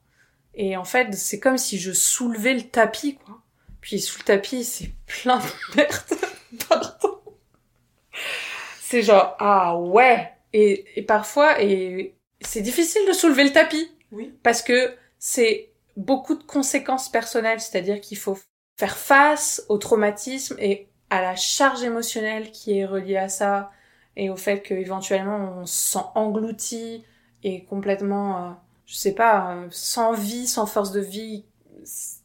[0.55, 3.39] Et en fait, c'est comme si je soulevais le tapis, quoi.
[3.81, 5.45] Puis sous le tapis, c'est plein de
[5.77, 5.93] merde.
[6.69, 7.21] Pardon.
[8.81, 10.33] C'est genre, ah ouais.
[10.53, 14.35] Et, et parfois, et c'est difficile de soulever le tapis Oui.
[14.43, 18.39] parce que c'est beaucoup de conséquences personnelles, c'est-à-dire qu'il faut
[18.79, 23.71] faire face au traumatisme et à la charge émotionnelle qui est reliée à ça
[24.17, 27.05] et au fait qu'éventuellement on se sent englouti
[27.43, 28.51] et complètement, euh,
[28.87, 31.45] je sais pas, euh, sans vie, sans force de vie.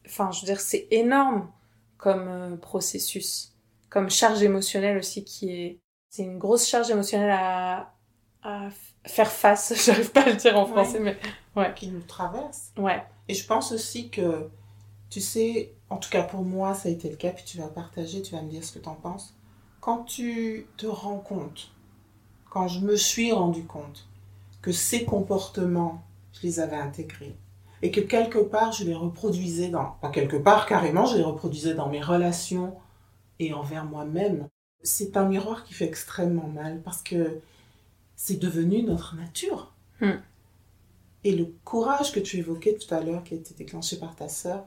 [0.05, 1.51] Enfin, je veux dire, c'est énorme
[1.97, 3.53] comme euh, processus,
[3.89, 5.79] comme charge émotionnelle aussi qui est,
[6.09, 7.93] c'est une grosse charge émotionnelle à,
[8.43, 8.69] à
[9.05, 9.73] faire face.
[9.85, 10.71] J'arrive pas à le dire en Ouais.
[10.71, 11.17] français, mais
[11.75, 12.71] Qui nous traverse.
[12.77, 13.03] ouais.
[13.29, 14.49] Et je pense aussi que,
[15.09, 17.67] tu sais, en tout cas pour moi, ça a été le cas, puis tu vas
[17.67, 19.33] partager, tu vas me dire ce que tu en penses.
[19.79, 21.71] Quand tu te rends compte,
[22.49, 24.07] quand je me suis rendu compte
[24.61, 27.35] que ces comportements, je les avais intégrés,
[27.81, 31.73] et que quelque part, je les reproduisais dans, pas quelque part, carrément, je les reproduisais
[31.75, 32.75] dans mes relations
[33.39, 34.47] et envers moi-même,
[34.83, 37.39] c'est un miroir qui fait extrêmement mal parce que
[38.15, 39.73] c'est devenu notre nature.
[40.01, 40.19] Hmm.
[41.23, 44.27] Et le courage que tu évoquais tout à l'heure, qui a été déclenché par ta
[44.27, 44.65] sœur,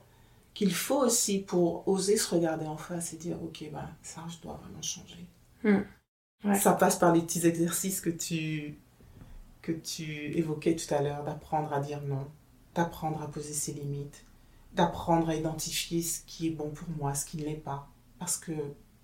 [0.55, 4.39] qu'il faut aussi pour oser se regarder en face et dire, ok, ben, ça, je
[4.43, 5.27] dois vraiment changer.
[5.63, 5.83] Hmm.
[6.45, 6.59] Ouais.
[6.59, 8.79] Ça passe par les petits exercices que tu,
[9.63, 12.27] que tu évoquais tout à l'heure, d'apprendre à dire non,
[12.75, 14.25] d'apprendre à poser ses limites,
[14.73, 17.89] d'apprendre à identifier ce qui est bon pour moi, ce qui ne l'est pas.
[18.19, 18.53] Parce que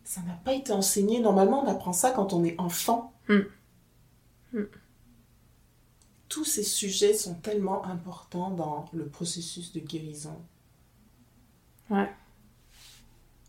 [0.05, 1.21] ça n'a pas été enseigné.
[1.21, 3.13] Normalement, on apprend ça quand on est enfant.
[3.29, 3.41] Hmm.
[4.53, 4.65] Hmm.
[6.29, 10.41] Tous ces sujets sont tellement importants dans le processus de guérison.
[11.91, 12.11] Ouais.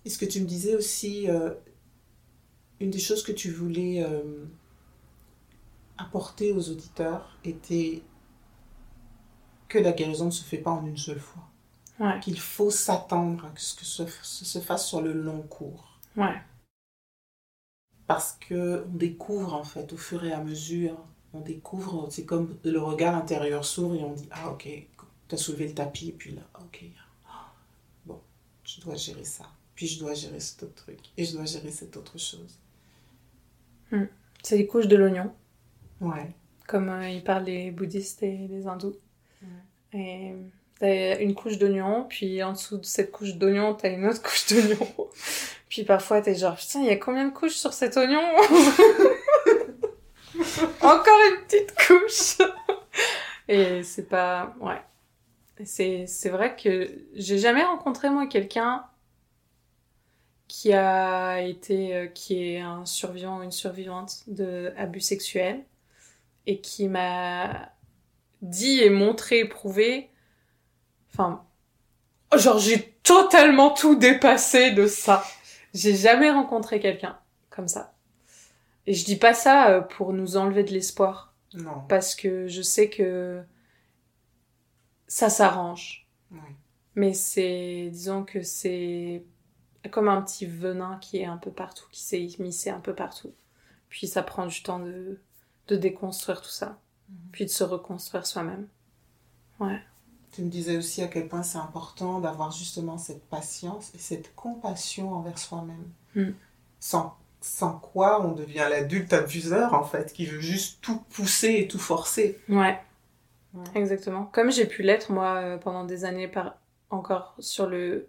[0.06, 1.54] Et ce que tu me disais aussi, euh,
[2.80, 4.45] une des choses que tu voulais euh,
[5.97, 8.04] apporter aux auditeurs était
[9.70, 11.43] que la guérison ne se fait pas en une seule fois.
[11.99, 12.20] Ouais.
[12.20, 15.99] Qu'il faut s'attendre à ce que ce, ce se fasse sur le long cours.
[16.18, 16.41] Ouais.
[18.08, 20.97] Parce que on découvre en fait au fur et à mesure,
[21.34, 24.68] on découvre, c'est comme le regard intérieur s'ouvre et on dit ah ok,
[25.28, 26.84] t'as soulevé le tapis et puis là ok,
[27.30, 27.54] ah,
[28.06, 28.20] bon,
[28.66, 29.45] je dois gérer ça,
[29.76, 32.60] puis je dois gérer cet autre truc et je dois gérer cette autre chose.
[34.41, 35.32] C'est les couches de l'oignon,
[36.01, 36.32] Ouais.
[36.68, 38.95] comme euh, ils parlent les bouddhistes et les hindous.
[39.93, 40.34] Et
[40.80, 44.47] t'as une couche d'oignon, puis en dessous de cette couche d'oignon, t'as une autre couche
[44.47, 44.88] d'oignon.
[45.74, 48.22] Puis parfois, t'es genre, putain, il y a combien de couches sur cet oignon
[50.82, 52.38] Encore une petite couche
[53.48, 54.54] Et c'est pas...
[54.60, 54.80] Ouais.
[55.66, 58.86] C'est, c'est vrai que j'ai jamais rencontré, moi, quelqu'un
[60.48, 61.96] qui a été...
[61.96, 65.66] euh, qui est un survivant ou une survivante de abus sexuels
[66.46, 67.72] et qui m'a
[68.44, 70.12] dit et montré et prouvé
[71.10, 71.44] enfin
[72.36, 75.24] genre j'ai totalement tout dépassé de ça
[75.74, 77.18] j'ai jamais rencontré quelqu'un
[77.50, 77.94] comme ça.
[78.86, 81.34] Et je dis pas ça euh, pour nous enlever de l'espoir.
[81.56, 81.84] Non.
[81.88, 83.44] parce que je sais que
[85.08, 86.08] ça s'arrange.
[86.32, 86.40] Ouais.
[86.96, 89.24] mais c'est disons que c'est
[89.92, 93.36] comme un petit venin qui est un peu partout qui s'est immiscé un peu partout.
[93.90, 95.20] Puis ça prend du temps de
[95.68, 96.80] de déconstruire tout ça.
[97.10, 97.30] Mhm.
[97.32, 98.68] puis de se reconstruire soi-même.
[99.60, 99.80] Ouais
[100.34, 104.36] Tu me disais aussi à quel point c'est important d'avoir justement cette patience et cette
[104.36, 105.86] compassion envers soi-même.
[106.16, 106.32] Mm.
[106.80, 111.68] Sans, sans quoi on devient l'adulte abuseur en fait, qui veut juste tout pousser et
[111.68, 112.40] tout forcer.
[112.50, 112.80] Ouais,
[113.54, 113.64] Ouais.
[113.76, 114.26] exactement.
[114.26, 116.56] Comme j'ai pu l'être moi euh, pendant des années par
[116.90, 118.08] encore sur le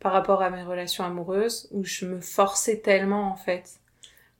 [0.00, 3.80] par rapport à mes relations amoureuses où je me forçais tellement en fait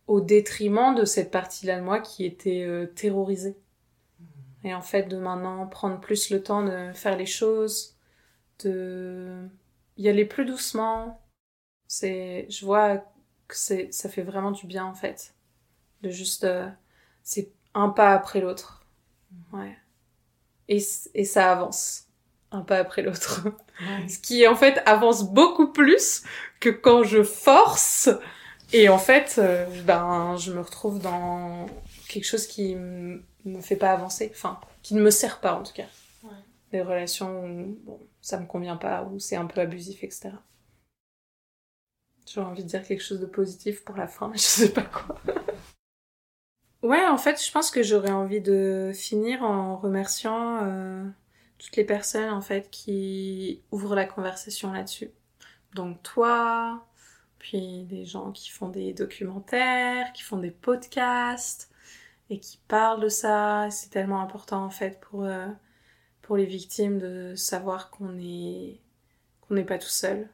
[0.06, 3.56] au détriment de cette partie-là de moi qui était euh, terrorisée.
[4.64, 7.96] Et en fait de maintenant prendre plus le temps de faire les choses,
[8.60, 9.48] de
[9.96, 11.20] y aller plus doucement.
[11.86, 12.98] C'est je vois
[13.46, 15.34] que c'est ça fait vraiment du bien en fait.
[16.02, 16.68] De juste euh,
[17.22, 18.84] c'est un pas après l'autre.
[19.52, 19.76] Ouais.
[20.68, 20.82] Et,
[21.14, 22.06] et ça avance.
[22.50, 23.46] Un pas après l'autre.
[23.80, 24.08] Ouais.
[24.08, 26.22] Ce qui, en fait, avance beaucoup plus
[26.60, 28.08] que quand je force.
[28.72, 31.66] Et en fait, euh, ben, je me retrouve dans
[32.08, 32.76] quelque chose qui
[33.44, 35.86] me fait pas avancer, enfin, qui ne me sert pas en tout cas.
[36.72, 40.30] Des relations où bon, ça me convient pas, où c'est un peu abusif, etc.
[42.26, 44.82] J'ai envie de dire quelque chose de positif pour la fin, mais je sais pas
[44.82, 45.20] quoi.
[46.82, 51.04] ouais, en fait, je pense que j'aurais envie de finir en remerciant euh,
[51.58, 55.10] toutes les personnes en fait qui ouvrent la conversation là-dessus.
[55.74, 56.86] Donc toi,
[57.38, 61.70] puis des gens qui font des documentaires, qui font des podcasts
[62.30, 63.68] et qui parlent de ça.
[63.70, 65.48] C'est tellement important en fait pour, euh,
[66.22, 68.80] pour les victimes de savoir qu'on est
[69.42, 70.28] qu'on n'est pas tout seul.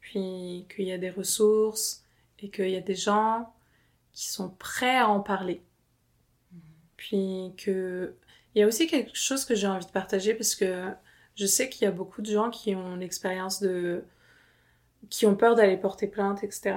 [0.00, 2.04] Puis qu'il y a des ressources
[2.38, 3.52] et qu'il y a des gens
[4.12, 5.62] qui sont prêts à en parler.
[6.96, 8.16] Puis que
[8.54, 10.92] il y a aussi quelque chose que j'ai envie de partager parce que
[11.36, 14.04] je sais qu'il y a beaucoup de gens qui ont l'expérience de
[15.10, 16.76] qui ont peur d'aller porter plainte, etc.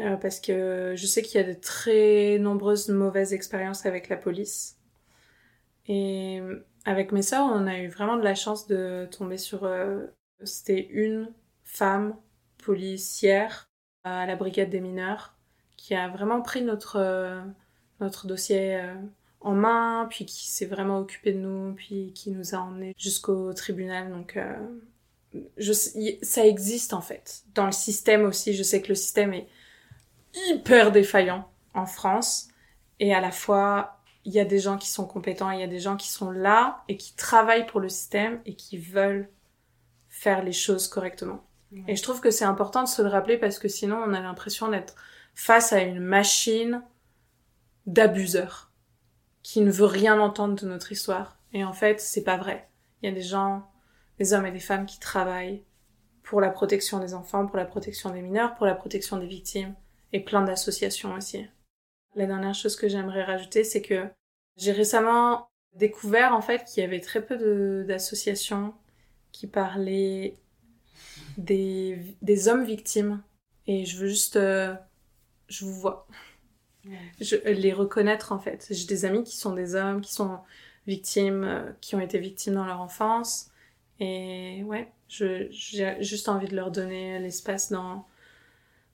[0.00, 4.16] Euh, parce que je sais qu'il y a de très nombreuses mauvaises expériences avec la
[4.16, 4.76] police.
[5.86, 6.40] Et
[6.84, 9.64] avec mes sœurs, on a eu vraiment de la chance de tomber sur...
[9.64, 10.06] Euh,
[10.42, 11.32] c'était une
[11.62, 12.16] femme
[12.58, 13.68] policière
[14.02, 15.36] à la brigade des mineurs
[15.76, 17.40] qui a vraiment pris notre, euh,
[18.00, 18.82] notre dossier
[19.40, 23.52] en main, puis qui s'est vraiment occupée de nous, puis qui nous a emmenés jusqu'au
[23.52, 24.10] tribunal.
[24.10, 24.38] Donc
[25.58, 27.44] ça existe en fait.
[27.54, 29.46] Dans le système aussi, je sais que le système est
[30.48, 32.48] hyper défaillant en France.
[33.00, 35.68] Et à la fois, il y a des gens qui sont compétents, il y a
[35.68, 39.28] des gens qui sont là et qui travaillent pour le système et qui veulent
[40.08, 41.44] faire les choses correctement.
[41.88, 44.20] Et je trouve que c'est important de se le rappeler parce que sinon on a
[44.20, 44.94] l'impression d'être
[45.34, 46.82] face à une machine
[47.86, 48.70] d'abuseurs
[49.42, 51.36] qui ne veut rien entendre de notre histoire.
[51.52, 52.68] Et en fait, c'est pas vrai.
[53.02, 53.68] Il y a des gens
[54.18, 55.64] des hommes et des femmes qui travaillent
[56.22, 59.74] pour la protection des enfants, pour la protection des mineurs, pour la protection des victimes,
[60.14, 61.44] et plein d'associations aussi.
[62.14, 64.06] La dernière chose que j'aimerais rajouter, c'est que
[64.56, 68.72] j'ai récemment découvert en fait qu'il y avait très peu d'associations
[69.32, 70.36] qui parlaient
[71.36, 73.22] des, des, hommes victimes.
[73.66, 74.36] Et je veux juste...
[74.36, 74.72] Euh,
[75.48, 76.06] je vous vois.
[77.20, 78.68] Je, les reconnaître en fait.
[78.70, 80.38] J'ai des amis qui sont des hommes, qui sont
[80.86, 83.50] victimes, euh, qui ont été victimes dans leur enfance,
[84.00, 85.50] et ouais, j'ai
[86.00, 88.06] juste envie de leur donner l'espace dans,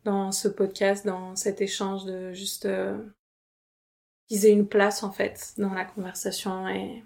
[0.04, 2.98] dans ce podcast, dans cet échange, de juste euh,
[4.28, 7.04] qu'ils aient une place en fait dans la conversation et,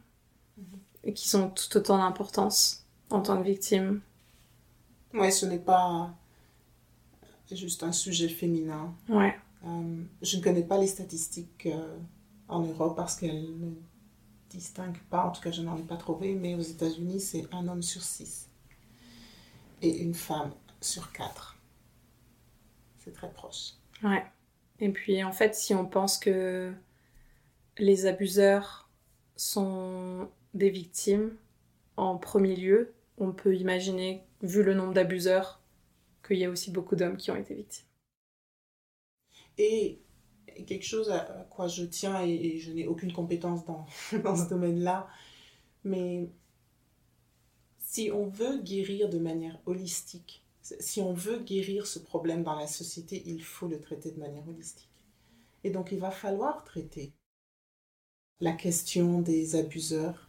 [1.02, 4.00] et qu'ils ont tout autant d'importance en tant que victimes.
[5.12, 6.12] Ouais, ce n'est pas
[7.50, 8.92] juste un sujet féminin.
[9.08, 9.38] Ouais.
[9.64, 11.96] Euh, je ne connais pas les statistiques euh,
[12.48, 13.54] en Europe parce qu'elles
[14.50, 17.66] distingue pas, en tout cas je n'en ai pas trouvé, mais aux États-Unis c'est un
[17.66, 18.48] homme sur six
[19.82, 21.53] et une femme sur quatre.
[23.04, 23.74] C'est très proche.
[24.02, 24.24] Ouais.
[24.80, 26.72] Et puis en fait, si on pense que
[27.78, 28.88] les abuseurs
[29.36, 31.36] sont des victimes
[31.96, 35.60] en premier lieu, on peut imaginer, vu le nombre d'abuseurs,
[36.26, 37.86] qu'il y a aussi beaucoup d'hommes qui ont été victimes.
[39.58, 40.00] Et
[40.66, 43.86] quelque chose à quoi je tiens et, je n'ai aucune compétence dans,
[44.24, 45.08] dans ce domaine-là,
[45.84, 46.28] mais
[47.78, 50.43] si on veut guérir de manière holistique,
[50.80, 54.48] si on veut guérir ce problème dans la société, il faut le traiter de manière
[54.48, 54.88] holistique.
[55.62, 57.12] Et donc il va falloir traiter
[58.40, 60.28] la question des abuseurs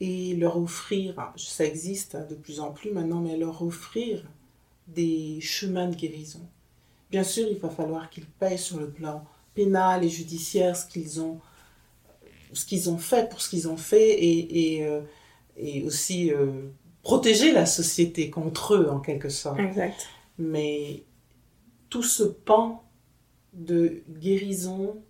[0.00, 4.28] et leur offrir, ça existe de plus en plus maintenant, mais leur offrir
[4.88, 6.46] des chemins de guérison
[7.10, 9.24] Bien sûr, il va falloir qu'ils payent sur le plan
[9.54, 11.40] pénal et judiciaire ce qu'ils ont,
[12.52, 15.00] ce ont fait pour ce qu'ils ont fait et, euh,
[15.86, 16.68] aussi euh,
[17.06, 19.60] protéger la société contre eux en quelque sorte.
[19.60, 20.08] Exact.
[20.38, 21.04] Mais
[21.88, 22.82] tout ce pan
[23.52, 25.00] de guérison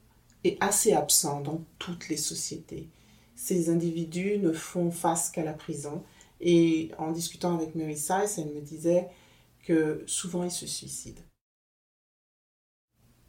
[0.45, 2.91] est assez absent dans toutes les sociétés.
[3.35, 6.03] Ces individus ne font face qu'à la prison.
[6.43, 9.09] Et en discutant avec Mary Sice, elle me disait
[9.63, 11.23] que souvent ils se suicident.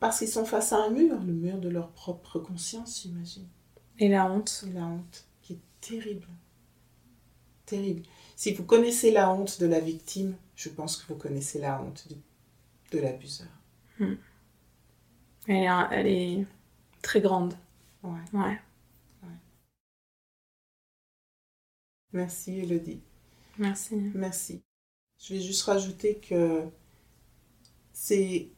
[0.02, 3.48] Parce qu'ils sont face à un mur, le mur de leur propre conscience, j'imagine.
[3.98, 4.66] Et la honte.
[4.74, 6.28] La honte, qui est terrible.
[7.66, 8.04] Terrible.
[8.38, 12.08] Si vous connaissez la honte de la victime, je pense que vous connaissez la honte
[12.92, 13.48] de, l'abuseur.
[13.98, 14.14] Hmm.
[15.48, 16.46] Elle, est,
[17.02, 17.56] très grande.
[18.04, 18.22] Ouais.
[18.34, 18.60] ouais.
[22.14, 23.02] Merci, Elodie.
[23.58, 23.96] Merci.
[24.14, 24.62] Merci.
[25.18, 26.70] Je vais juste rajouter que
[27.92, 28.52] c'est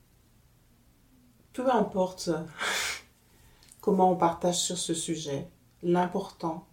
[1.54, 2.32] peu importe
[3.80, 5.48] comment on partage sur ce sujet,
[5.84, 6.68] l'important,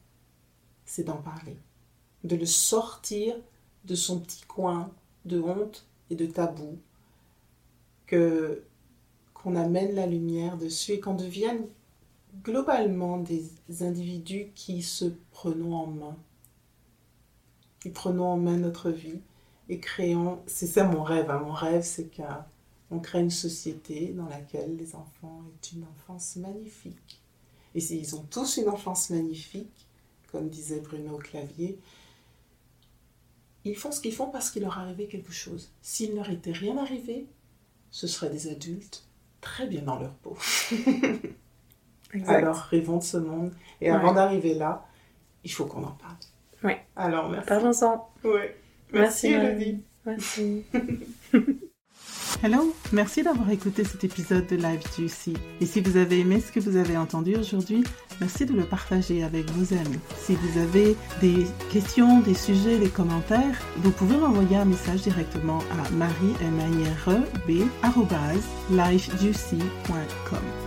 [0.85, 1.57] c'est d'en parler,
[2.27, 3.37] de le sortir
[3.85, 4.91] de son petit coin
[5.25, 6.79] de honte et de tabou,
[8.09, 11.67] qu'on amène la lumière dessus et qu'on devienne
[12.43, 13.51] globalement des
[13.81, 16.17] individus qui se prenons en main,
[17.81, 19.21] qui prenons en main notre vie
[19.69, 21.41] et créons, c'est ça mon rêve, hein.
[21.41, 27.21] mon rêve c'est qu'on crée une société dans laquelle les enfants aient une enfance magnifique.
[27.75, 29.87] Et s'ils ont tous une enfance magnifique,
[30.31, 31.79] comme disait Bruno Clavier,
[33.67, 35.73] ils font ce qu'ils font parce qu'il leur arrivait quelque chose.
[35.83, 37.27] S'il ne leur était rien arrivé,
[37.91, 39.07] ce seraient des adultes
[39.41, 40.37] très bien dans leur peau.
[42.27, 43.53] Alors, rêvons de ce monde.
[43.81, 44.87] Et avant d'arriver là,
[45.45, 46.17] il faut qu'on en parle.
[46.63, 46.73] Oui.
[46.95, 47.49] Alors, merci.
[47.49, 48.09] Parlons-en.
[48.25, 48.41] Oui.
[48.93, 49.83] Merci, Elodie.
[50.05, 50.65] Merci.
[52.43, 55.33] Hello, merci d'avoir écouté cet épisode de Live Juicy.
[55.63, 57.83] Et si vous avez aimé ce que vous avez entendu aujourd'hui,
[58.21, 59.99] merci de le partager avec vos amis.
[60.19, 65.61] Si vous avez des questions, des sujets, des commentaires, vous pouvez m'envoyer un message directement
[65.73, 66.35] à marie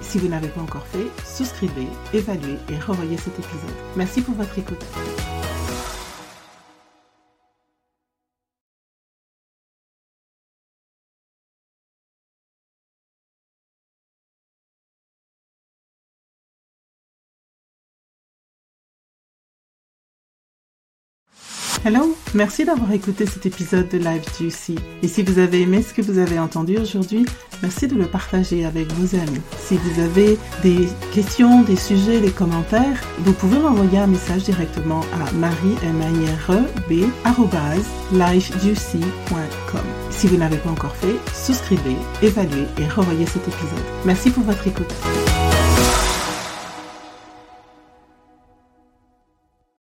[0.02, 3.76] Si vous n'avez pas encore fait, souscrivez, évaluez et revoyez cet épisode.
[3.96, 4.84] Merci pour votre écoute.
[21.86, 24.76] Hello, merci d'avoir écouté cet épisode de Live Juicy.
[25.02, 27.26] Et si vous avez aimé ce que vous avez entendu aujourd'hui,
[27.62, 29.40] merci de le partager avec vos amis.
[29.58, 35.00] Si vous avez des questions, des sujets, des commentaires, vous pouvez m'envoyer un message directement
[35.14, 35.78] à marie
[40.10, 43.86] Si vous n'avez pas encore fait, souscrivez, évaluez et revoyez cet épisode.
[44.04, 44.94] Merci pour votre écoute.